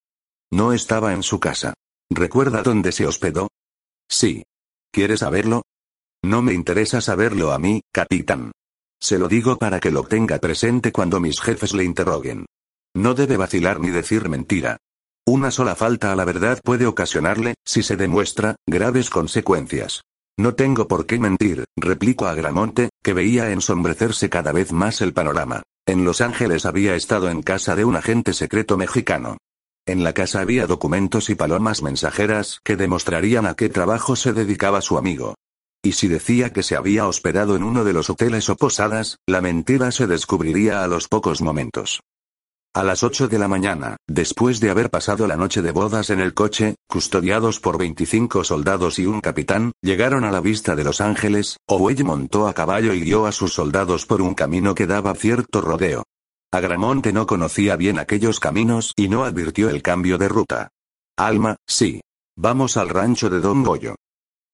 No 0.51 0.73
estaba 0.73 1.13
en 1.13 1.23
su 1.23 1.39
casa. 1.39 1.73
¿Recuerda 2.10 2.63
dónde 2.63 2.91
se 2.91 3.05
hospedó? 3.05 3.49
Sí. 4.10 4.43
¿Quiere 4.91 5.17
saberlo? 5.17 5.63
No 6.23 6.41
me 6.41 6.53
interesa 6.53 7.01
saberlo 7.01 7.51
a 7.51 7.60
mí, 7.60 7.81
capitán. 7.91 8.51
Se 8.99 9.19
lo 9.19 9.27
digo 9.27 9.58
para 9.58 9.79
que 9.79 9.91
lo 9.91 10.03
tenga 10.03 10.39
presente 10.39 10.91
cuando 10.91 11.19
mis 11.19 11.39
jefes 11.39 11.73
le 11.73 11.84
interroguen. 11.84 12.45
No 12.95 13.13
debe 13.13 13.38
vacilar 13.38 13.79
ni 13.79 13.89
decir 13.89 14.29
mentira. 14.29 14.77
Una 15.27 15.51
sola 15.51 15.75
falta 15.75 16.12
a 16.12 16.15
la 16.15 16.25
verdad 16.25 16.60
puede 16.63 16.86
ocasionarle, 16.86 17.55
si 17.65 17.84
se 17.84 17.97
demuestra, 17.97 18.55
graves 18.67 19.10
consecuencias. 19.10 20.01
No 20.37 20.53
tengo 20.53 20.87
por 20.89 21.05
qué 21.05 21.17
mentir, 21.17 21.63
replicó 21.77 22.27
a 22.27 22.33
Gramonte, 22.33 22.89
que 23.01 23.13
veía 23.13 23.51
ensombrecerse 23.51 24.29
cada 24.29 24.51
vez 24.51 24.73
más 24.73 24.99
el 24.99 25.13
panorama. 25.13 25.63
En 25.85 26.03
Los 26.03 26.19
Ángeles 26.19 26.65
había 26.65 26.95
estado 26.95 27.29
en 27.29 27.41
casa 27.41 27.75
de 27.75 27.85
un 27.85 27.95
agente 27.95 28.33
secreto 28.33 28.75
mexicano. 28.75 29.37
En 29.85 30.03
la 30.03 30.13
casa 30.13 30.41
había 30.41 30.67
documentos 30.67 31.29
y 31.29 31.35
palomas 31.35 31.83
mensajeras 31.83 32.59
que 32.63 32.75
demostrarían 32.75 33.45
a 33.45 33.53
qué 33.53 33.69
trabajo 33.69 34.15
se 34.15 34.33
dedicaba 34.33 34.81
su 34.81 34.97
amigo. 34.97 35.35
Y 35.81 35.93
si 35.93 36.07
decía 36.07 36.51
que 36.51 36.63
se 36.63 36.75
había 36.75 37.07
hospedado 37.07 37.55
en 37.55 37.63
uno 37.63 37.83
de 37.83 37.93
los 37.93 38.09
hoteles 38.09 38.49
o 38.49 38.55
posadas, 38.55 39.19
la 39.27 39.39
mentira 39.39 39.91
se 39.91 40.07
descubriría 40.07 40.83
a 40.83 40.87
los 40.87 41.07
pocos 41.07 41.41
momentos. 41.41 42.01
A 42.75 42.83
las 42.83 43.03
8 43.03 43.29
de 43.29 43.39
la 43.39 43.47
mañana, 43.47 43.95
después 44.05 44.59
de 44.59 44.69
haber 44.69 44.89
pasado 44.89 45.27
la 45.27 45.38
noche 45.38 45.61
de 45.61 45.71
bodas 45.71 46.09
en 46.09 46.19
el 46.19 46.33
coche, 46.33 46.75
custodiados 46.89 47.61
por 47.61 47.77
25 47.77 48.43
soldados 48.43 48.99
y 48.99 49.05
un 49.05 49.21
capitán, 49.21 49.71
llegaron 49.81 50.25
a 50.25 50.31
la 50.31 50.41
vista 50.41 50.75
de 50.75 50.83
Los 50.83 50.99
Ángeles, 50.99 51.55
Owe 51.69 51.95
montó 52.03 52.49
a 52.49 52.53
caballo 52.53 52.93
y 52.93 52.99
guió 52.99 53.27
a 53.27 53.31
sus 53.31 53.53
soldados 53.53 54.05
por 54.05 54.21
un 54.21 54.33
camino 54.33 54.75
que 54.75 54.88
daba 54.88 55.15
cierto 55.15 55.61
rodeo. 55.61 56.03
Agramonte 56.51 57.13
no 57.13 57.25
conocía 57.25 57.77
bien 57.77 57.97
aquellos 57.97 58.41
caminos 58.41 58.91
y 58.97 59.07
no 59.07 59.23
advirtió 59.23 59.69
el 59.69 59.81
cambio 59.81 60.17
de 60.17 60.27
ruta. 60.27 60.67
Alma, 61.15 61.55
sí. 61.65 62.01
Vamos 62.35 62.75
al 62.75 62.89
rancho 62.89 63.29
de 63.29 63.39
Don 63.39 63.63
Goyo. 63.63 63.95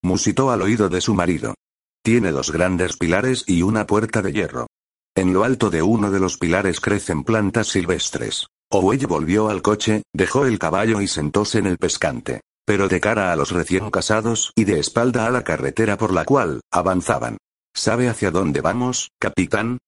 Musitó 0.03 0.51
al 0.51 0.61
oído 0.61 0.89
de 0.89 1.01
su 1.01 1.15
marido. 1.15 1.55
Tiene 2.03 2.31
dos 2.31 2.51
grandes 2.51 2.97
pilares 2.97 3.45
y 3.47 3.63
una 3.63 3.87
puerta 3.87 4.21
de 4.21 4.31
hierro. 4.31 4.67
En 5.15 5.33
lo 5.33 5.43
alto 5.43 5.69
de 5.69 5.81
uno 5.81 6.09
de 6.09 6.21
los 6.21 6.37
pilares 6.37 6.79
crecen 6.79 7.23
plantas 7.23 7.67
silvestres. 7.67 8.47
Owe 8.69 8.97
volvió 9.05 9.49
al 9.49 9.61
coche, 9.61 10.03
dejó 10.13 10.45
el 10.45 10.57
caballo 10.57 11.01
y 11.01 11.07
sentóse 11.07 11.59
en 11.59 11.65
el 11.65 11.77
pescante. 11.77 12.41
Pero 12.65 12.87
de 12.87 13.01
cara 13.01 13.33
a 13.33 13.35
los 13.35 13.51
recién 13.51 13.91
casados 13.91 14.53
y 14.55 14.63
de 14.63 14.79
espalda 14.79 15.25
a 15.25 15.31
la 15.31 15.43
carretera 15.43 15.97
por 15.97 16.13
la 16.13 16.23
cual 16.23 16.61
avanzaban. 16.71 17.37
¿Sabe 17.73 18.07
hacia 18.07 18.31
dónde 18.31 18.61
vamos, 18.61 19.09
capitán? 19.19 19.79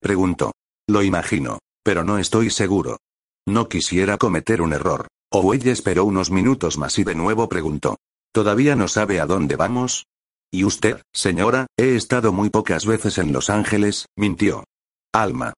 Preguntó. 0.00 0.52
Lo 0.88 1.02
imagino, 1.02 1.58
pero 1.82 2.04
no 2.04 2.16
estoy 2.16 2.48
seguro. 2.48 2.98
No 3.46 3.68
quisiera 3.68 4.16
cometer 4.16 4.62
un 4.62 4.72
error. 4.72 5.08
Owe 5.30 5.70
esperó 5.70 6.06
unos 6.06 6.30
minutos 6.30 6.78
más 6.78 6.98
y 6.98 7.04
de 7.04 7.14
nuevo 7.14 7.48
preguntó. 7.48 7.98
¿Todavía 8.32 8.76
no 8.76 8.88
sabe 8.88 9.20
a 9.20 9.26
dónde 9.26 9.56
vamos? 9.56 10.06
¿Y 10.54 10.64
usted, 10.64 11.00
señora? 11.14 11.66
He 11.78 11.96
estado 11.96 12.30
muy 12.30 12.50
pocas 12.50 12.84
veces 12.84 13.16
en 13.16 13.32
Los 13.32 13.48
Ángeles, 13.48 14.04
mintió. 14.16 14.64
Alma. 15.10 15.54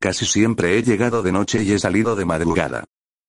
Casi 0.00 0.24
siempre 0.24 0.78
he 0.78 0.82
llegado 0.82 1.22
de 1.22 1.32
noche 1.32 1.62
y 1.62 1.72
he 1.72 1.78
salido 1.78 2.16
de 2.16 2.24
madrugada. 2.24 2.84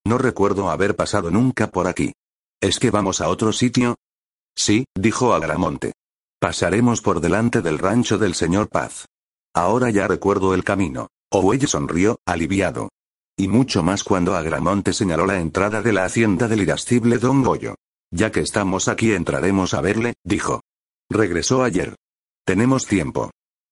No 0.05 0.17
recuerdo 0.17 0.69
haber 0.69 0.95
pasado 0.95 1.29
nunca 1.29 1.67
por 1.67 1.87
aquí. 1.87 2.13
¿Es 2.61 2.79
que 2.79 2.89
vamos 2.89 3.19
a 3.19 3.27
otro 3.27 3.51
sitio? 3.51 3.97
Sí, 4.55 4.85
dijo 4.95 5.33
Agramonte. 5.33 5.91
Pasaremos 6.39 7.01
por 7.01 7.19
delante 7.19 7.61
del 7.61 7.79
rancho 7.79 8.17
del 8.17 8.33
señor 8.33 8.69
Paz. 8.69 9.05
Ahora 9.53 9.89
ya 9.89 10.07
recuerdo 10.07 10.53
el 10.53 10.63
camino. 10.63 11.09
Owe 11.31 11.59
sonrió, 11.67 12.19
aliviado. 12.25 12.89
Y 13.37 13.49
mucho 13.49 13.83
más 13.83 14.05
cuando 14.05 14.35
Agramonte 14.35 14.93
señaló 14.93 15.25
la 15.25 15.41
entrada 15.41 15.81
de 15.81 15.91
la 15.91 16.05
hacienda 16.05 16.47
del 16.47 16.61
irascible 16.61 17.17
Don 17.17 17.43
Goyo. 17.43 17.75
Ya 18.09 18.31
que 18.31 18.39
estamos 18.39 18.87
aquí 18.87 19.11
entraremos 19.11 19.73
a 19.73 19.81
verle, 19.81 20.13
dijo. 20.23 20.61
Regresó 21.11 21.63
ayer. 21.63 21.95
Tenemos 22.45 22.85
tiempo. 22.85 23.31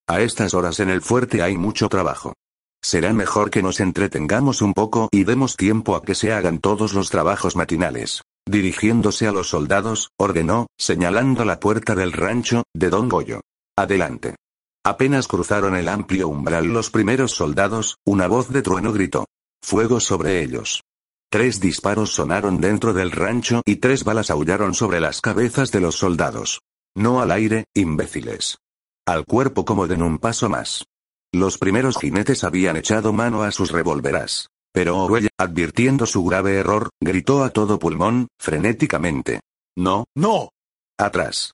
A 0.10 0.22
estas 0.22 0.56
horas 0.56 0.80
en 0.80 0.90
el 0.90 1.02
fuerte 1.02 1.44
hay 1.44 1.56
mucho 1.56 1.88
trabajo. 1.88 2.34
Será 2.82 3.14
mejor 3.14 3.52
que 3.52 3.62
nos 3.62 3.80
entretengamos 3.80 4.64
un 4.64 4.74
poco 4.74 5.08
y 5.12 5.24
demos 5.24 5.56
tiempo 5.56 5.96
a 5.96 6.02
que 6.04 6.16
se 6.16 6.34
hagan 6.34 6.60
todos 6.60 6.94
los 6.94 7.12
trabajos 7.12 7.56
matinales. 7.56 8.24
Dirigiéndose 8.48 9.28
a 9.28 9.32
los 9.32 9.50
soldados, 9.50 10.10
ordenó, 10.18 10.66
señalando 10.80 11.46
la 11.46 11.60
puerta 11.60 11.94
del 11.94 12.12
rancho, 12.12 12.64
de 12.74 12.90
Don 12.90 13.08
Goyo. 13.08 13.42
Adelante. 13.78 14.36
Apenas 14.84 15.28
cruzaron 15.28 15.76
el 15.76 15.90
amplio 15.90 16.30
umbral 16.30 16.68
los 16.68 16.90
primeros 16.90 17.34
soldados, 17.34 17.98
una 18.06 18.28
voz 18.28 18.50
de 18.50 18.64
trueno 18.64 18.94
gritó. 18.94 19.26
Fuego 19.62 20.00
sobre 20.00 20.42
ellos. 20.42 20.82
Tres 21.30 21.60
disparos 21.60 22.14
sonaron 22.14 22.62
dentro 22.62 22.94
del 22.94 23.12
rancho 23.12 23.62
y 23.66 23.76
tres 23.76 24.06
balas 24.06 24.32
aullaron 24.32 24.74
sobre 24.74 25.02
las 25.02 25.20
cabezas 25.20 25.72
de 25.72 25.82
los 25.82 25.96
soldados. 25.96 26.62
No 26.98 27.22
al 27.22 27.30
aire, 27.30 27.66
imbéciles. 27.76 28.58
Al 29.06 29.24
cuerpo 29.24 29.66
como 29.66 29.86
den 29.86 30.02
un 30.02 30.18
paso 30.18 30.50
más. 30.50 30.86
Los 31.32 31.60
primeros 31.60 32.00
jinetes 32.00 32.44
habían 32.44 32.76
echado 32.76 33.14
mano 33.14 33.44
a 33.44 33.52
sus 33.52 33.72
revólveras. 33.72 34.50
Pero 34.74 34.98
Orwell, 34.98 35.30
advirtiendo 35.38 36.08
su 36.08 36.26
grave 36.26 36.56
error, 36.56 36.90
gritó 37.00 37.44
a 37.44 37.52
todo 37.52 37.78
pulmón, 37.78 38.30
frenéticamente. 38.40 39.42
No, 39.78 40.06
no. 40.16 40.50
Atrás. 40.98 41.52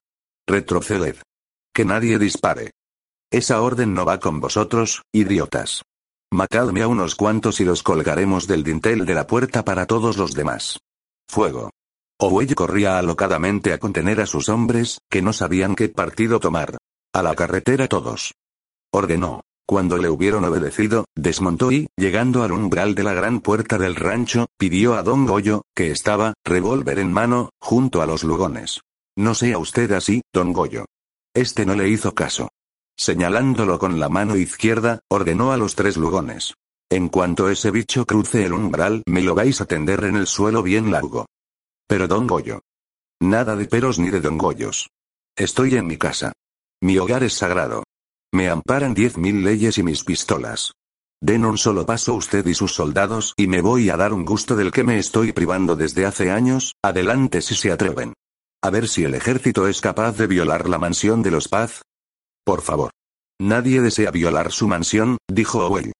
Retroceded. 0.48 1.18
Que 1.74 1.84
nadie 1.84 2.18
dispare. 2.20 2.72
Esa 3.30 3.62
orden 3.62 3.94
no 3.94 4.06
va 4.06 4.22
con 4.22 4.40
vosotros, 4.40 5.02
idiotas. 5.12 5.84
Matadme 6.32 6.84
a 6.84 6.88
unos 6.88 7.16
cuantos 7.16 7.60
y 7.60 7.66
los 7.66 7.84
colgaremos 7.84 8.48
del 8.48 8.64
dintel 8.64 9.06
de 9.06 9.14
la 9.14 9.28
puerta 9.28 9.66
para 9.66 9.88
todos 9.88 10.16
los 10.16 10.34
demás. 10.34 10.80
Fuego. 11.28 11.70
Owe 12.26 12.56
corría 12.56 13.00
alocadamente 13.00 13.74
a 13.74 13.80
contener 13.80 14.22
a 14.22 14.26
sus 14.26 14.48
hombres, 14.48 15.00
que 15.10 15.22
no 15.22 15.34
sabían 15.34 15.76
qué 15.76 15.90
partido 15.90 16.40
tomar. 16.40 16.78
A 17.14 17.22
la 17.22 17.36
carretera 17.36 17.90
todos. 17.90 18.34
Ordenó. 18.94 19.42
Cuando 19.68 19.98
le 19.98 20.10
hubieron 20.10 20.46
obedecido, 20.46 21.04
desmontó 21.18 21.74
y, 21.74 21.88
llegando 21.98 22.44
al 22.44 22.54
umbral 22.54 22.96
de 22.96 23.04
la 23.04 23.14
gran 23.14 23.42
puerta 23.42 23.78
del 23.78 23.98
rancho, 23.98 24.46
pidió 24.58 24.96
a 24.96 25.04
don 25.04 25.26
Goyo, 25.26 25.64
que 25.76 25.92
estaba, 25.92 26.34
revólver 26.46 27.00
en 27.00 27.12
mano, 27.12 27.50
junto 27.60 28.02
a 28.02 28.06
los 28.06 28.24
lugones. 28.24 28.80
No 29.18 29.36
sea 29.36 29.58
usted 29.58 29.92
así, 29.92 30.22
don 30.34 30.54
Goyo. 30.54 30.86
Este 31.34 31.66
no 31.66 31.76
le 31.76 31.90
hizo 31.90 32.16
caso. 32.16 32.48
Señalándolo 32.98 33.80
con 33.80 34.00
la 34.00 34.08
mano 34.08 34.38
izquierda, 34.38 35.02
ordenó 35.10 35.52
a 35.52 35.58
los 35.58 35.76
tres 35.76 35.98
lugones. 35.98 36.54
En 36.90 37.10
cuanto 37.10 37.50
ese 37.50 37.70
bicho 37.70 38.06
cruce 38.06 38.46
el 38.46 38.54
umbral, 38.54 39.04
me 39.08 39.24
lo 39.24 39.36
vais 39.36 39.60
a 39.60 39.66
tender 39.66 40.06
en 40.06 40.16
el 40.16 40.28
suelo 40.28 40.64
bien 40.64 40.90
largo. 40.90 41.26
Pero 41.94 42.08
don 42.08 42.26
Goyo. 42.26 42.62
Nada 43.22 43.56
de 43.56 43.66
peros 43.66 44.00
ni 44.00 44.10
de 44.10 44.20
don 44.20 44.40
Goyos. 44.40 44.90
Estoy 45.38 45.76
en 45.76 45.86
mi 45.86 45.98
casa. 45.98 46.34
Mi 46.82 46.98
hogar 46.98 47.24
es 47.24 47.34
sagrado. 47.36 47.84
Me 48.34 48.50
amparan 48.50 48.96
diez 48.96 49.16
mil 49.16 49.44
leyes 49.44 49.78
y 49.78 49.84
mis 49.84 50.04
pistolas. 50.04 50.72
Den 51.22 51.46
un 51.46 51.56
solo 51.56 51.86
paso 51.86 52.16
usted 52.16 52.48
y 52.48 52.56
sus 52.56 52.74
soldados 52.74 53.36
y 53.38 53.46
me 53.46 53.62
voy 53.62 53.92
a 53.92 53.96
dar 53.96 54.12
un 54.12 54.26
gusto 54.26 54.56
del 54.56 54.72
que 54.72 54.84
me 54.84 54.98
estoy 54.98 55.34
privando 55.34 55.76
desde 55.76 56.08
hace 56.08 56.32
años, 56.32 56.74
adelante 56.84 57.44
si 57.44 57.54
se 57.54 57.72
atreven. 57.72 58.16
A 58.64 58.72
ver 58.72 58.88
si 58.88 59.04
el 59.04 59.14
ejército 59.14 59.68
es 59.68 59.80
capaz 59.80 60.18
de 60.18 60.26
violar 60.26 60.68
la 60.68 60.80
mansión 60.80 61.22
de 61.22 61.30
los 61.30 61.48
Paz, 61.48 61.84
por 62.44 62.64
favor. 62.64 62.90
Nadie 63.40 63.82
desea 63.82 64.10
violar 64.10 64.52
su 64.52 64.68
mansión, 64.68 65.20
dijo 65.30 65.64
Owen. 65.64 65.92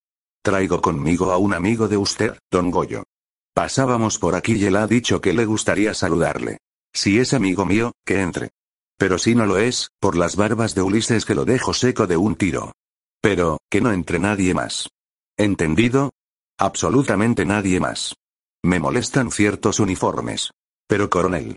Traigo 0.44 0.82
conmigo 0.82 1.32
a 1.32 1.38
un 1.38 1.54
amigo 1.54 1.88
de 1.88 1.98
usted, 1.98 2.36
don 2.50 2.72
Goyo. 2.72 3.04
Pasábamos 3.54 4.18
por 4.18 4.36
aquí 4.36 4.54
y 4.56 4.66
él 4.66 4.76
ha 4.76 4.88
dicho 4.88 5.22
que 5.22 5.34
le 5.34 5.46
gustaría 5.46 5.94
saludarle. 5.94 6.58
Si 6.94 7.20
es 7.20 7.34
amigo 7.34 7.66
mío, 7.66 7.92
que 8.06 8.22
entre. 8.22 8.50
Pero 8.98 9.18
si 9.18 9.36
no 9.36 9.46
lo 9.46 9.58
es, 9.58 9.90
por 10.00 10.16
las 10.16 10.36
barbas 10.36 10.74
de 10.76 10.82
Ulises 10.82 11.26
que 11.26 11.36
lo 11.36 11.46
dejo 11.46 11.74
seco 11.74 12.08
de 12.08 12.18
un 12.18 12.36
tiro. 12.36 12.74
Pero, 13.22 13.60
que 13.70 13.82
no 13.82 13.92
entre 13.92 14.20
nadie 14.20 14.54
más. 14.54 14.90
¿Entendido? 15.38 16.12
Absolutamente 16.58 17.46
nadie 17.46 17.80
más. 17.80 18.16
Me 18.64 18.80
molestan 18.80 19.32
ciertos 19.32 19.80
uniformes. 19.80 20.52
Pero 20.88 21.10
coronel. 21.10 21.56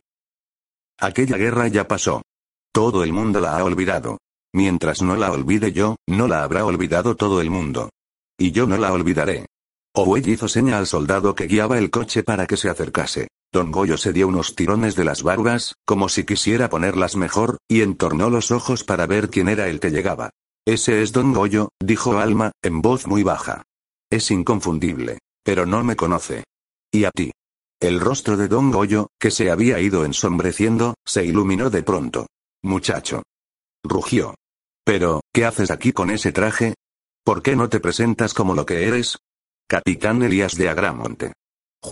Aquella 0.98 1.36
guerra 1.36 1.68
ya 1.68 1.88
pasó. 1.88 2.22
Todo 2.72 3.04
el 3.04 3.12
mundo 3.12 3.40
la 3.40 3.58
ha 3.58 3.64
olvidado. 3.64 4.18
Mientras 4.52 5.02
no 5.02 5.16
la 5.16 5.32
olvide 5.32 5.72
yo, 5.72 5.96
no 6.06 6.28
la 6.28 6.42
habrá 6.42 6.64
olvidado 6.64 7.14
todo 7.16 7.40
el 7.40 7.50
mundo. 7.50 7.90
Y 8.38 8.52
yo 8.52 8.66
no 8.66 8.76
la 8.76 8.92
olvidaré. 8.92 9.46
Owe 9.98 10.20
hizo 10.26 10.46
seña 10.46 10.76
al 10.76 10.86
soldado 10.86 11.34
que 11.34 11.46
guiaba 11.46 11.78
el 11.78 11.90
coche 11.90 12.22
para 12.22 12.46
que 12.46 12.58
se 12.58 12.68
acercase. 12.68 13.28
Don 13.50 13.72
Goyo 13.72 13.96
se 13.96 14.12
dio 14.12 14.28
unos 14.28 14.54
tirones 14.54 14.94
de 14.94 15.04
las 15.04 15.22
barbas, 15.22 15.74
como 15.86 16.10
si 16.10 16.24
quisiera 16.24 16.68
ponerlas 16.68 17.16
mejor, 17.16 17.56
y 17.66 17.80
entornó 17.80 18.28
los 18.28 18.50
ojos 18.50 18.84
para 18.84 19.06
ver 19.06 19.30
quién 19.30 19.48
era 19.48 19.68
el 19.68 19.80
que 19.80 19.90
llegaba. 19.90 20.28
Ese 20.66 21.00
es 21.00 21.12
Don 21.12 21.32
Goyo, 21.32 21.70
dijo 21.82 22.18
Alma, 22.18 22.52
en 22.62 22.82
voz 22.82 23.06
muy 23.06 23.22
baja. 23.22 23.62
Es 24.10 24.30
inconfundible. 24.30 25.18
Pero 25.42 25.64
no 25.64 25.82
me 25.82 25.96
conoce. 25.96 26.44
¿Y 26.92 27.04
a 27.04 27.10
ti? 27.10 27.32
El 27.80 27.98
rostro 27.98 28.36
de 28.36 28.48
Don 28.48 28.70
Goyo, 28.70 29.08
que 29.18 29.30
se 29.30 29.50
había 29.50 29.80
ido 29.80 30.04
ensombreciendo, 30.04 30.96
se 31.06 31.24
iluminó 31.24 31.70
de 31.70 31.82
pronto. 31.82 32.26
Muchacho. 32.62 33.22
Rugió. 33.82 34.34
Pero, 34.84 35.22
¿qué 35.32 35.46
haces 35.46 35.70
aquí 35.70 35.92
con 35.92 36.10
ese 36.10 36.32
traje? 36.32 36.74
¿Por 37.24 37.42
qué 37.42 37.56
no 37.56 37.70
te 37.70 37.80
presentas 37.80 38.34
como 38.34 38.54
lo 38.54 38.66
que 38.66 38.86
eres? 38.86 39.16
Capitán 39.68 40.22
Elías 40.22 40.56
de 40.56 40.68
Agramonte. 40.68 41.32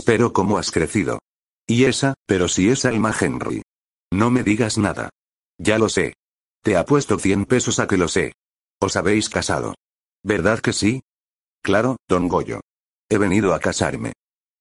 Pero 0.06 0.32
cómo 0.32 0.58
has 0.58 0.70
crecido. 0.70 1.18
Y 1.66 1.86
esa, 1.86 2.14
pero 2.24 2.46
si 2.46 2.68
es 2.68 2.84
Alma 2.84 3.12
Henry. 3.18 3.62
No 4.12 4.30
me 4.30 4.44
digas 4.44 4.78
nada. 4.78 5.10
Ya 5.58 5.78
lo 5.78 5.88
sé. 5.88 6.14
Te 6.62 6.76
apuesto 6.76 7.18
cien 7.18 7.46
pesos 7.46 7.80
a 7.80 7.88
que 7.88 7.96
lo 7.96 8.06
sé. 8.06 8.32
Os 8.80 8.94
habéis 8.94 9.28
casado. 9.28 9.74
¿Verdad 10.22 10.60
que 10.60 10.72
sí? 10.72 11.02
Claro, 11.62 11.96
don 12.08 12.28
Goyo. 12.28 12.60
He 13.08 13.18
venido 13.18 13.54
a 13.54 13.58
casarme. 13.58 14.12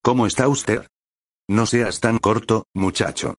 ¿Cómo 0.02 0.26
está 0.26 0.48
usted? 0.48 0.88
No 1.48 1.68
seas 1.68 2.00
tan 2.00 2.18
corto, 2.18 2.66
muchacho. 2.74 3.36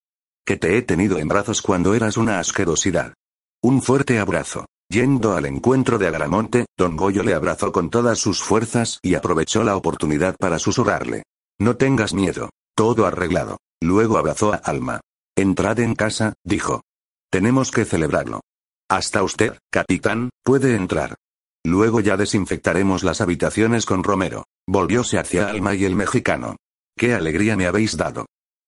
Que 0.46 0.56
te 0.56 0.78
he 0.78 0.82
tenido 0.82 1.18
en 1.18 1.26
brazos 1.26 1.62
cuando 1.62 1.94
eras 1.94 2.16
una 2.16 2.38
asquerosidad. 2.38 3.14
Un 3.60 3.82
fuerte 3.82 4.20
abrazo. 4.20 4.66
Yendo 4.88 5.34
al 5.34 5.46
encuentro 5.46 5.98
de 5.98 6.08
Agramonte, 6.08 6.66
don 6.76 6.96
Goyo 6.96 7.22
le 7.22 7.34
abrazó 7.34 7.72
con 7.72 7.90
todas 7.90 8.18
sus 8.18 8.42
fuerzas 8.42 8.98
y 9.02 9.14
aprovechó 9.14 9.64
la 9.64 9.76
oportunidad 9.76 10.36
para 10.36 10.58
susurrarle. 10.58 11.24
No 11.58 11.76
tengas 11.76 12.14
miedo. 12.14 12.50
Todo 12.76 13.06
arreglado. 13.06 13.58
Luego 13.80 14.18
abrazó 14.18 14.52
a 14.52 14.56
Alma. 14.56 15.00
Entrad 15.36 15.80
en 15.80 15.94
casa, 15.94 16.34
dijo. 16.44 16.82
Tenemos 17.30 17.70
que 17.70 17.84
celebrarlo. 17.84 18.40
Hasta 18.88 19.22
usted, 19.22 19.58
capitán, 19.70 20.30
puede 20.44 20.76
entrar. 20.76 21.16
Luego 21.64 22.00
ya 22.00 22.16
desinfectaremos 22.16 23.02
las 23.04 23.20
habitaciones 23.20 23.86
con 23.86 24.04
Romero. 24.04 24.44
Volvióse 24.66 25.18
hacia 25.18 25.48
Alma 25.48 25.74
y 25.74 25.84
el 25.84 25.94
mexicano. 25.94 26.56
Qué 26.96 27.14
alegría 27.14 27.56
me 27.56 27.66
habéis 27.66 27.96
dado. 27.96 28.26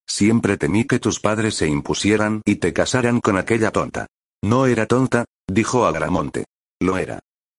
Siempre 0.08 0.56
temí 0.56 0.84
que 0.84 0.98
tus 0.98 1.20
padres 1.20 1.56
se 1.56 1.68
impusieran 1.68 2.42
y 2.44 2.56
te 2.56 2.72
casaran 2.72 3.20
con 3.20 3.36
aquella 3.36 3.70
tonta. 3.70 4.06
No 4.46 4.66
era 4.66 4.86
tonta, 4.86 5.24
dijo 5.48 5.86
Agramonte. 5.86 6.44
Lo 6.80 6.98
era. 6.98 7.18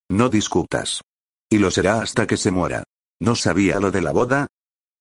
No 0.10 0.30
discutas. 0.30 1.02
Y 1.52 1.58
lo 1.58 1.70
será 1.70 2.00
hasta 2.00 2.26
que 2.26 2.38
se 2.38 2.50
muera. 2.50 2.86
¿No 3.20 3.36
sabía 3.36 3.82
lo 3.82 3.92
de 3.92 4.02
la 4.02 4.14
boda? 4.14 4.48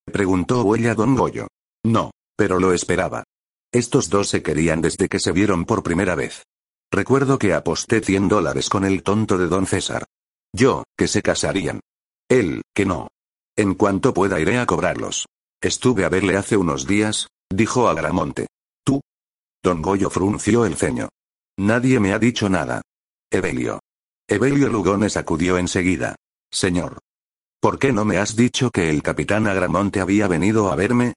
Preguntó 0.04 0.64
Huella 0.64 0.96
Don 0.96 1.14
Goyo. 1.14 1.46
No, 1.84 2.10
pero 2.36 2.58
lo 2.58 2.72
esperaba. 2.72 3.22
Estos 3.72 4.10
dos 4.10 4.28
se 4.28 4.42
querían 4.42 4.80
desde 4.80 5.08
que 5.08 5.20
se 5.20 5.30
vieron 5.30 5.64
por 5.64 5.84
primera 5.84 6.16
vez. 6.16 6.42
Recuerdo 6.90 7.38
que 7.38 7.54
aposté 7.54 8.00
100 8.00 8.30
dólares 8.30 8.68
con 8.68 8.84
el 8.84 9.04
tonto 9.04 9.38
de 9.38 9.46
don 9.46 9.64
César. 9.66 10.06
Yo, 10.52 10.82
que 10.98 11.06
se 11.06 11.22
casarían. 11.22 11.78
Él, 12.28 12.62
que 12.74 12.84
no. 12.84 13.06
En 13.56 13.74
cuanto 13.74 14.12
pueda 14.12 14.40
iré 14.40 14.58
a 14.58 14.66
cobrarlos. 14.66 15.26
Estuve 15.62 16.04
a 16.04 16.08
verle 16.08 16.36
hace 16.36 16.56
unos 16.56 16.88
días, 16.88 17.28
dijo 17.48 17.88
Agramonte. 17.88 18.48
¿Tú? 18.84 19.00
Don 19.62 19.82
Goyo 19.82 20.10
frunció 20.10 20.66
el 20.66 20.74
ceño. 20.74 21.10
Nadie 21.58 22.00
me 22.00 22.12
ha 22.12 22.18
dicho 22.18 22.48
nada. 22.48 22.82
Evelio. 23.30 23.80
Evelio 24.28 24.68
Lugones 24.68 25.16
acudió 25.16 25.56
enseguida. 25.56 26.16
Señor. 26.50 26.98
¿Por 27.60 27.78
qué 27.78 27.92
no 27.92 28.04
me 28.04 28.18
has 28.18 28.36
dicho 28.36 28.70
que 28.70 28.90
el 28.90 29.02
capitán 29.02 29.46
Agramonte 29.46 30.00
había 30.00 30.28
venido 30.28 30.70
a 30.70 30.76
verme? 30.76 31.14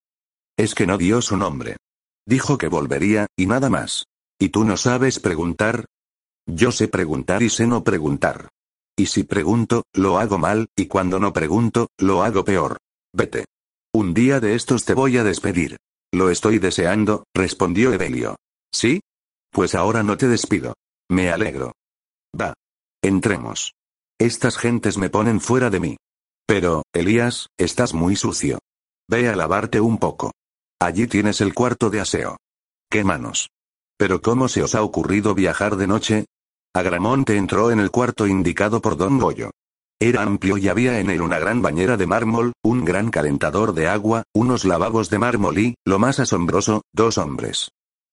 Es 0.58 0.74
que 0.74 0.88
no 0.88 0.98
dio 0.98 1.22
su 1.22 1.38
nombre. 1.38 1.78
Dijo 2.26 2.58
que 2.58 2.68
volvería, 2.68 3.28
y 3.36 3.46
nada 3.46 3.70
más. 3.70 4.06
¿Y 4.40 4.50
tú 4.50 4.64
no 4.64 4.78
sabes 4.78 5.20
preguntar? 5.20 5.86
Yo 6.46 6.72
sé 6.72 6.88
preguntar 6.88 7.44
y 7.44 7.50
sé 7.50 7.68
no 7.68 7.84
preguntar. 7.84 8.50
Y 8.98 9.08
si 9.08 9.24
pregunto, 9.24 9.84
lo 9.94 10.18
hago 10.18 10.38
mal, 10.38 10.68
y 10.76 10.88
cuando 10.88 11.20
no 11.20 11.34
pregunto, 11.34 11.88
lo 11.98 12.24
hago 12.24 12.44
peor. 12.44 12.78
Vete. 13.14 13.46
Un 13.94 14.14
día 14.14 14.40
de 14.40 14.56
estos 14.56 14.86
te 14.86 14.94
voy 14.94 15.18
a 15.18 15.24
despedir. 15.24 15.78
Lo 16.12 16.30
estoy 16.30 16.60
deseando, 16.60 17.26
respondió 17.34 17.94
Evelio. 17.94 18.36
¿Sí? 18.72 19.02
Pues 19.52 19.76
ahora 19.76 20.04
no 20.04 20.18
te 20.18 20.28
despido. 20.28 20.74
Me 21.10 21.32
alegro. 21.32 21.74
Va. 22.40 22.54
Entremos. 23.02 23.74
Estas 24.20 24.58
gentes 24.58 24.98
me 24.98 25.10
ponen 25.10 25.40
fuera 25.40 25.70
de 25.70 25.80
mí. 25.80 25.98
Pero, 26.46 26.84
Elías, 26.94 27.48
estás 27.58 27.94
muy 27.94 28.16
sucio. 28.16 28.60
Ve 29.10 29.30
a 29.30 29.36
lavarte 29.36 29.80
un 29.80 29.98
poco. 29.98 30.32
Allí 30.82 31.08
tienes 31.08 31.42
el 31.42 31.54
cuarto 31.54 31.90
de 31.90 32.02
aseo. 32.02 32.38
¿Qué 32.90 33.04
manos? 33.04 33.50
¿Pero 33.98 34.22
cómo 34.22 34.48
se 34.48 34.64
os 34.64 34.76
ha 34.76 34.84
ocurrido 34.84 35.36
viajar 35.36 35.76
de 35.76 35.88
noche? 35.88 36.26
Agramonte 36.74 37.36
entró 37.36 37.72
en 37.72 37.80
el 37.80 37.92
cuarto 37.92 38.28
indicado 38.28 38.82
por 38.82 38.98
don 38.98 39.20
Goyo. 39.20 39.52
Era 40.00 40.24
amplio 40.24 40.58
y 40.58 40.70
había 40.70 41.00
en 41.00 41.10
él 41.10 41.22
una 41.22 41.40
gran 41.40 41.62
bañera 41.62 41.98
de 41.98 42.08
mármol, 42.08 42.54
un 42.64 42.86
gran 42.86 43.12
calentador 43.12 43.74
de 43.74 43.88
agua, 43.88 44.24
unos 44.34 44.64
lavabos 44.64 45.10
de 45.10 45.20
mármol 45.20 45.58
y, 45.58 45.76
lo 45.86 46.00
más 46.00 46.20
asombroso, 46.20 46.84
dos 46.94 47.18
hombres. 47.18 47.70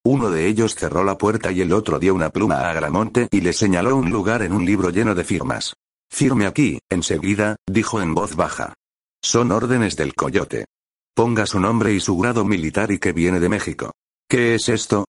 Uno 0.09 0.31
de 0.31 0.47
ellos 0.47 0.77
cerró 0.77 1.03
la 1.03 1.19
puerta 1.19 1.51
y 1.51 1.63
el 1.63 1.73
otro 1.73 1.99
dio 1.99 2.15
una 2.15 2.31
pluma 2.31 2.61
a 2.61 2.71
Agramonte 2.71 3.27
y 3.29 3.41
le 3.41 3.53
señaló 3.53 3.97
un 3.97 4.09
lugar 4.09 4.43
en 4.43 4.53
un 4.53 4.65
libro 4.65 4.91
lleno 4.91 5.17
de 5.17 5.25
firmas. 5.25 5.75
Firme 6.09 6.47
aquí, 6.47 6.79
enseguida, 6.89 7.57
dijo 7.69 8.01
en 8.01 8.15
voz 8.15 8.37
baja. 8.37 8.75
Son 9.21 9.51
órdenes 9.51 9.97
del 9.97 10.15
coyote. 10.15 10.67
Ponga 11.13 11.45
su 11.45 11.59
nombre 11.59 11.93
y 11.93 11.99
su 11.99 12.17
grado 12.17 12.45
militar 12.45 12.93
y 12.93 13.01
que 13.01 13.11
viene 13.11 13.41
de 13.41 13.49
México. 13.49 13.91
¿Qué 14.31 14.55
es 14.55 14.69
esto? 14.69 15.07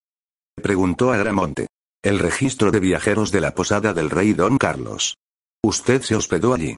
preguntó 0.55 1.11
Agramonte. 1.13 1.67
El 2.01 2.17
registro 2.17 2.71
de 2.71 2.79
viajeros 2.79 3.31
de 3.31 3.41
la 3.41 3.53
posada 3.53 3.93
del 3.93 4.09
rey 4.09 4.33
Don 4.33 4.57
Carlos. 4.57 5.17
Usted 5.63 6.01
se 6.01 6.15
hospedó 6.15 6.55
allí. 6.55 6.75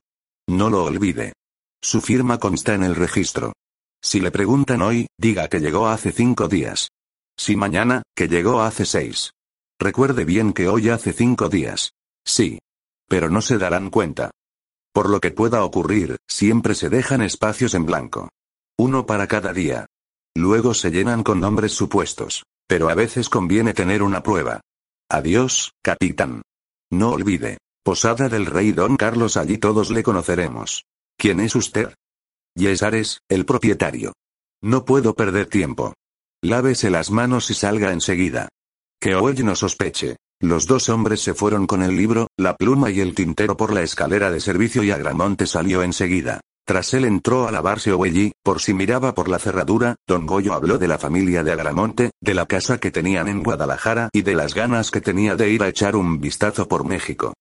No 0.49 0.69
lo 0.69 0.83
olvide. 0.83 1.31
Su 1.81 2.01
firma 2.01 2.37
consta 2.37 2.73
en 2.73 2.83
el 2.83 2.97
registro. 2.97 3.53
Si 4.03 4.19
le 4.19 4.29
preguntan 4.29 4.81
hoy, 4.81 5.07
diga 5.17 5.47
que 5.47 5.61
llegó 5.61 5.87
hace 5.87 6.11
cinco 6.11 6.49
días. 6.49 6.89
Si 7.39 7.55
mañana, 7.55 8.03
que 8.17 8.27
llegó 8.27 8.61
hace 8.63 8.85
seis. 8.85 9.31
Recuerde 9.79 10.25
bien 10.25 10.51
que 10.51 10.67
hoy 10.67 10.89
hace 10.89 11.13
cinco 11.13 11.47
días. 11.47 11.93
Sí. 12.25 12.59
Pero 13.07 13.29
no 13.29 13.41
se 13.41 13.57
darán 13.57 13.91
cuenta. 13.91 14.31
Por 14.93 15.09
lo 15.09 15.21
que 15.21 15.31
pueda 15.31 15.63
ocurrir, 15.63 16.17
siempre 16.27 16.75
se 16.75 16.89
dejan 16.89 17.21
espacios 17.21 17.75
en 17.75 17.85
blanco. 17.85 18.29
Uno 18.77 19.05
para 19.05 19.25
cada 19.27 19.53
día. 19.53 19.85
Luego 20.35 20.73
se 20.73 20.91
llenan 20.91 21.23
con 21.23 21.39
nombres 21.39 21.71
supuestos. 21.71 22.43
Pero 22.67 22.89
a 22.89 22.93
veces 22.93 23.29
conviene 23.29 23.73
tener 23.73 24.03
una 24.03 24.21
prueba. 24.21 24.59
Adiós, 25.09 25.71
capitán. 25.81 26.41
No 26.91 27.11
olvide. 27.11 27.57
Posada 27.85 28.27
del 28.27 28.47
rey 28.47 28.73
Don 28.73 28.97
Carlos, 28.97 29.37
allí 29.37 29.57
todos 29.57 29.91
le 29.91 30.03
conoceremos. 30.03 30.83
¿Quién 31.17 31.39
es 31.39 31.55
usted? 31.55 31.95
Yesares, 32.53 33.21
el 33.29 33.45
propietario. 33.45 34.11
No 34.61 34.83
puedo 34.83 35.13
perder 35.13 35.45
tiempo. 35.45 35.93
Lávese 36.41 36.89
las 36.89 37.11
manos 37.11 37.49
y 37.51 37.53
salga 37.53 37.91
enseguida. 37.91 38.47
Que 39.01 39.15
hoy 39.15 39.35
no 39.43 39.55
sospeche. 39.55 40.15
Los 40.41 40.67
dos 40.67 40.87
hombres 40.87 41.19
se 41.19 41.33
fueron 41.33 41.67
con 41.67 41.83
el 41.83 41.97
libro, 41.97 42.27
la 42.37 42.55
pluma 42.55 42.89
y 42.89 43.01
el 43.01 43.13
tintero 43.13 43.57
por 43.57 43.73
la 43.73 43.81
escalera 43.81 44.31
de 44.31 44.39
servicio 44.39 44.81
y 44.81 44.91
Agramonte 44.91 45.45
salió 45.45 45.83
enseguida. 45.83 46.39
Tras 46.65 46.93
él 46.93 47.03
entró 47.03 47.45
a 47.45 47.51
lavarse 47.51 47.91
Oelli, 47.91 48.31
por 48.41 48.61
si 48.61 48.73
miraba 48.73 49.13
por 49.13 49.27
la 49.27 49.39
cerradura, 49.39 49.95
don 50.07 50.25
Goyo 50.25 50.53
habló 50.53 50.77
de 50.77 50.87
la 50.87 50.97
familia 50.97 51.43
de 51.43 51.51
Agramonte, 51.51 52.11
de 52.21 52.33
la 52.33 52.45
casa 52.45 52.77
que 52.77 52.91
tenían 52.91 53.27
en 53.27 53.43
Guadalajara 53.43 54.09
y 54.13 54.21
de 54.21 54.35
las 54.35 54.53
ganas 54.53 54.91
que 54.91 55.01
tenía 55.01 55.35
de 55.35 55.49
ir 55.49 55.61
a 55.61 55.67
echar 55.67 55.97
un 55.97 56.21
vistazo 56.21 56.69
por 56.69 56.85
México. 56.85 57.33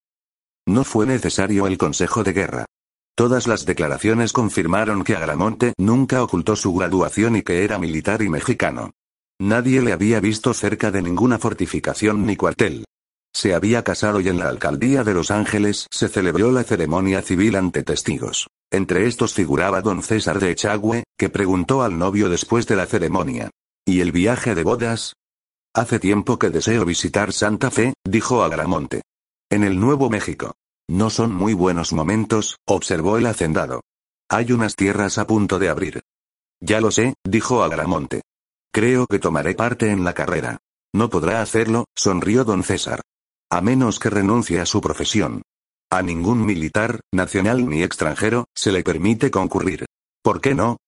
No 0.67 0.83
fue 0.83 1.07
necesario 1.07 1.69
el 1.69 1.79
consejo 1.79 2.25
de 2.25 2.33
guerra. 2.33 2.65
Todas 3.19 3.49
las 3.49 3.67
declaraciones 3.67 4.33
confirmaron 4.33 5.03
que 5.03 5.17
Agramonte 5.17 5.73
nunca 5.77 6.23
ocultó 6.23 6.55
su 6.55 6.73
graduación 6.73 7.35
y 7.35 7.43
que 7.43 7.65
era 7.65 7.77
militar 7.77 8.23
y 8.23 8.29
mexicano. 8.29 8.93
Nadie 9.41 9.83
le 9.83 9.93
había 9.93 10.21
visto 10.21 10.55
cerca 10.55 10.93
de 10.93 11.03
ninguna 11.03 11.41
fortificación 11.41 12.25
ni 12.25 12.37
cuartel. 12.37 12.85
Se 13.35 13.55
había 13.55 13.83
casado 13.83 14.21
y 14.21 14.29
en 14.29 14.39
la 14.39 14.49
alcaldía 14.49 15.03
de 15.03 15.15
Los 15.15 15.33
Ángeles 15.33 15.89
se 15.91 16.07
celebró 16.09 16.53
la 16.53 16.63
ceremonia 16.63 17.21
civil 17.21 17.57
ante 17.57 17.83
testigos. 17.83 18.47
Entre 18.71 19.09
estos 19.09 19.35
figuraba 19.35 19.83
don 19.83 20.05
César 20.05 20.39
de 20.39 20.53
Echagüe, 20.53 21.03
que 21.19 21.29
preguntó 21.29 21.83
al 21.83 21.99
novio 21.99 22.29
después 22.29 22.69
de 22.69 22.77
la 22.77 22.87
ceremonia. 22.87 23.51
¿Y 23.85 24.01
el 24.01 24.13
viaje 24.13 24.55
de 24.55 24.63
bodas? 24.63 25.15
Hace 25.75 25.99
tiempo 25.99 26.39
que 26.39 26.51
deseo 26.51 26.85
visitar 26.85 27.33
Santa 27.33 27.73
Fe, 27.73 27.95
dijo 28.05 28.45
Agramonte. 28.45 29.03
En 29.51 29.65
el 29.65 29.81
Nuevo 29.81 30.09
México. 30.09 30.55
No 30.91 31.11
son 31.11 31.35
muy 31.35 31.53
buenos 31.53 31.93
momentos, 31.93 32.57
observó 32.67 33.19
el 33.19 33.27
hacendado. 33.27 33.83
Hay 34.31 34.53
unas 34.53 34.75
tierras 34.75 35.19
a 35.19 35.27
punto 35.27 35.59
de 35.59 35.69
abrir. 35.69 36.01
Ya 36.61 36.81
lo 36.81 36.91
sé, 36.91 37.15
dijo 37.25 37.63
Agramonte. 37.63 38.23
Creo 38.73 39.07
que 39.07 39.19
tomaré 39.19 39.55
parte 39.55 39.91
en 39.91 40.05
la 40.05 40.15
carrera. 40.15 40.59
No 40.95 41.11
podrá 41.11 41.43
hacerlo, 41.43 41.85
sonrió 41.95 42.45
don 42.45 42.63
César. 42.63 43.03
A 43.51 43.61
menos 43.61 43.99
que 43.99 44.09
renuncie 44.09 44.61
a 44.61 44.67
su 44.67 44.81
profesión. 44.81 45.43
A 45.91 46.03
ningún 46.03 46.45
militar, 46.45 47.01
nacional 47.13 47.69
ni 47.69 47.83
extranjero, 47.83 48.47
se 48.55 48.73
le 48.73 48.83
permite 48.83 49.31
concurrir. 49.31 49.87
¿Por 50.23 50.41
qué 50.41 50.55
no? 50.55 50.79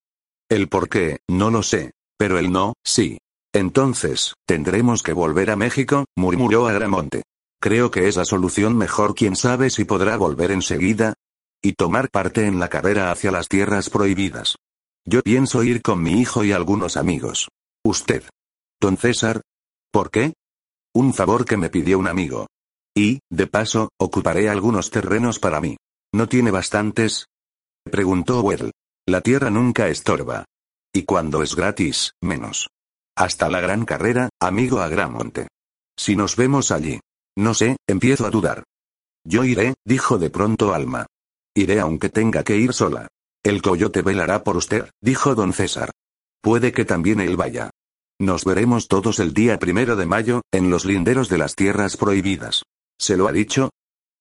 El 0.49 0.69
por 0.69 0.89
qué, 0.89 1.21
no 1.29 1.51
lo 1.51 1.63
sé. 1.63 1.93
Pero 2.19 2.39
el 2.39 2.53
no, 2.53 2.75
sí. 2.85 3.19
Entonces, 3.53 4.35
¿tendremos 4.47 5.03
que 5.03 5.13
volver 5.13 5.51
a 5.51 5.57
México? 5.57 6.07
murmuró 6.17 6.69
Agramonte. 6.69 7.23
Creo 7.61 7.91
que 7.91 8.09
es 8.09 8.17
la 8.17 8.25
solución 8.25 8.77
mejor. 8.77 9.15
¿Quién 9.15 9.37
sabe 9.37 9.69
si 9.69 9.85
podrá 9.85 10.17
volver 10.17 10.51
enseguida? 10.51 11.15
Y 11.63 11.75
tomar 11.75 12.11
parte 12.11 12.47
en 12.47 12.59
la 12.59 12.69
carrera 12.69 13.13
hacia 13.13 13.31
las 13.31 13.49
tierras 13.49 13.91
prohibidas. 13.91 14.57
Yo 15.05 15.23
pienso 15.23 15.63
ir 15.63 15.83
con 15.83 16.03
mi 16.03 16.21
hijo 16.21 16.43
y 16.43 16.53
algunos 16.53 16.97
amigos. 16.97 17.49
Usted. 17.85 18.25
Don 18.81 18.97
César. 18.97 19.43
¿Por 19.93 20.11
qué? 20.11 20.33
Un 20.95 21.13
favor 21.13 21.45
que 21.45 21.59
me 21.59 21.69
pidió 21.69 21.99
un 21.99 22.09
amigo. 22.09 22.47
Y, 22.97 23.21
de 23.31 23.47
paso, 23.47 23.91
ocuparé 23.99 24.49
algunos 24.49 24.91
terrenos 24.91 25.39
para 25.39 25.61
mí. 25.61 25.77
¿No 26.13 26.29
tiene 26.29 26.51
bastantes? 26.51 27.27
Preguntó 27.85 28.41
Well. 28.41 28.73
La 29.07 29.21
tierra 29.21 29.51
nunca 29.51 29.89
estorba. 29.89 30.47
Y 30.95 31.03
cuando 31.03 31.43
es 31.43 31.55
gratis, 31.55 32.13
menos. 32.23 32.69
Hasta 33.17 33.49
la 33.51 33.61
gran 33.61 33.85
carrera, 33.85 34.31
amigo 34.41 34.81
Agramonte. 34.81 35.49
Si 35.97 36.17
nos 36.17 36.37
vemos 36.37 36.71
allí. 36.71 37.01
No 37.37 37.55
sé, 37.55 37.77
empiezo 37.87 38.27
a 38.27 38.31
dudar. 38.31 38.65
Yo 39.25 39.45
iré, 39.45 39.75
dijo 39.85 40.19
de 40.19 40.31
pronto 40.31 40.75
Alma. 40.75 41.07
Iré 41.55 41.81
aunque 41.81 42.09
tenga 42.09 42.43
que 42.43 42.57
ir 42.57 42.73
sola. 42.73 43.09
El 43.43 43.63
coyote 43.63 44.03
velará 44.03 44.45
por 44.45 44.57
usted, 44.57 44.91
dijo 45.01 45.35
don 45.35 45.53
César. 45.53 45.91
Puede 46.43 46.73
que 46.73 46.85
también 46.85 47.21
él 47.21 47.37
vaya. 47.37 47.71
Nos 48.19 48.45
veremos 48.45 48.89
todos 48.89 49.19
el 49.19 49.33
día 49.33 49.59
primero 49.59 49.97
de 49.97 50.07
mayo, 50.07 50.43
en 50.53 50.69
los 50.71 50.85
linderos 50.85 51.29
de 51.29 51.39
las 51.39 51.55
tierras 51.55 51.97
prohibidas. 51.97 52.65
¿Se 52.99 53.17
lo 53.17 53.29
ha 53.29 53.33
dicho? 53.33 53.71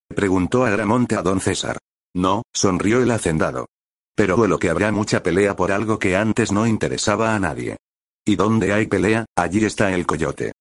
Preguntó 0.07 0.65
Agramonte 0.65 1.15
a 1.15 1.21
don 1.21 1.41
César. 1.41 1.77
No, 2.15 2.43
sonrió 2.53 3.01
el 3.01 3.11
hacendado. 3.11 3.67
Pero 4.15 4.47
lo 4.47 4.57
que 4.57 4.69
habrá 4.69 4.91
mucha 4.91 5.21
pelea 5.21 5.55
por 5.55 5.71
algo 5.71 5.99
que 5.99 6.15
antes 6.15 6.51
no 6.51 6.65
interesaba 6.65 7.35
a 7.35 7.39
nadie. 7.39 7.77
Y 8.25 8.35
donde 8.35 8.73
hay 8.73 8.87
pelea, 8.87 9.25
allí 9.35 9.63
está 9.63 9.93
el 9.93 10.05
coyote. 10.05 10.51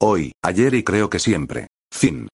Hoy, 0.00 0.32
ayer 0.42 0.74
y 0.74 0.84
creo 0.84 1.10
que 1.10 1.18
siempre. 1.18 1.68
Fin. 1.90 2.26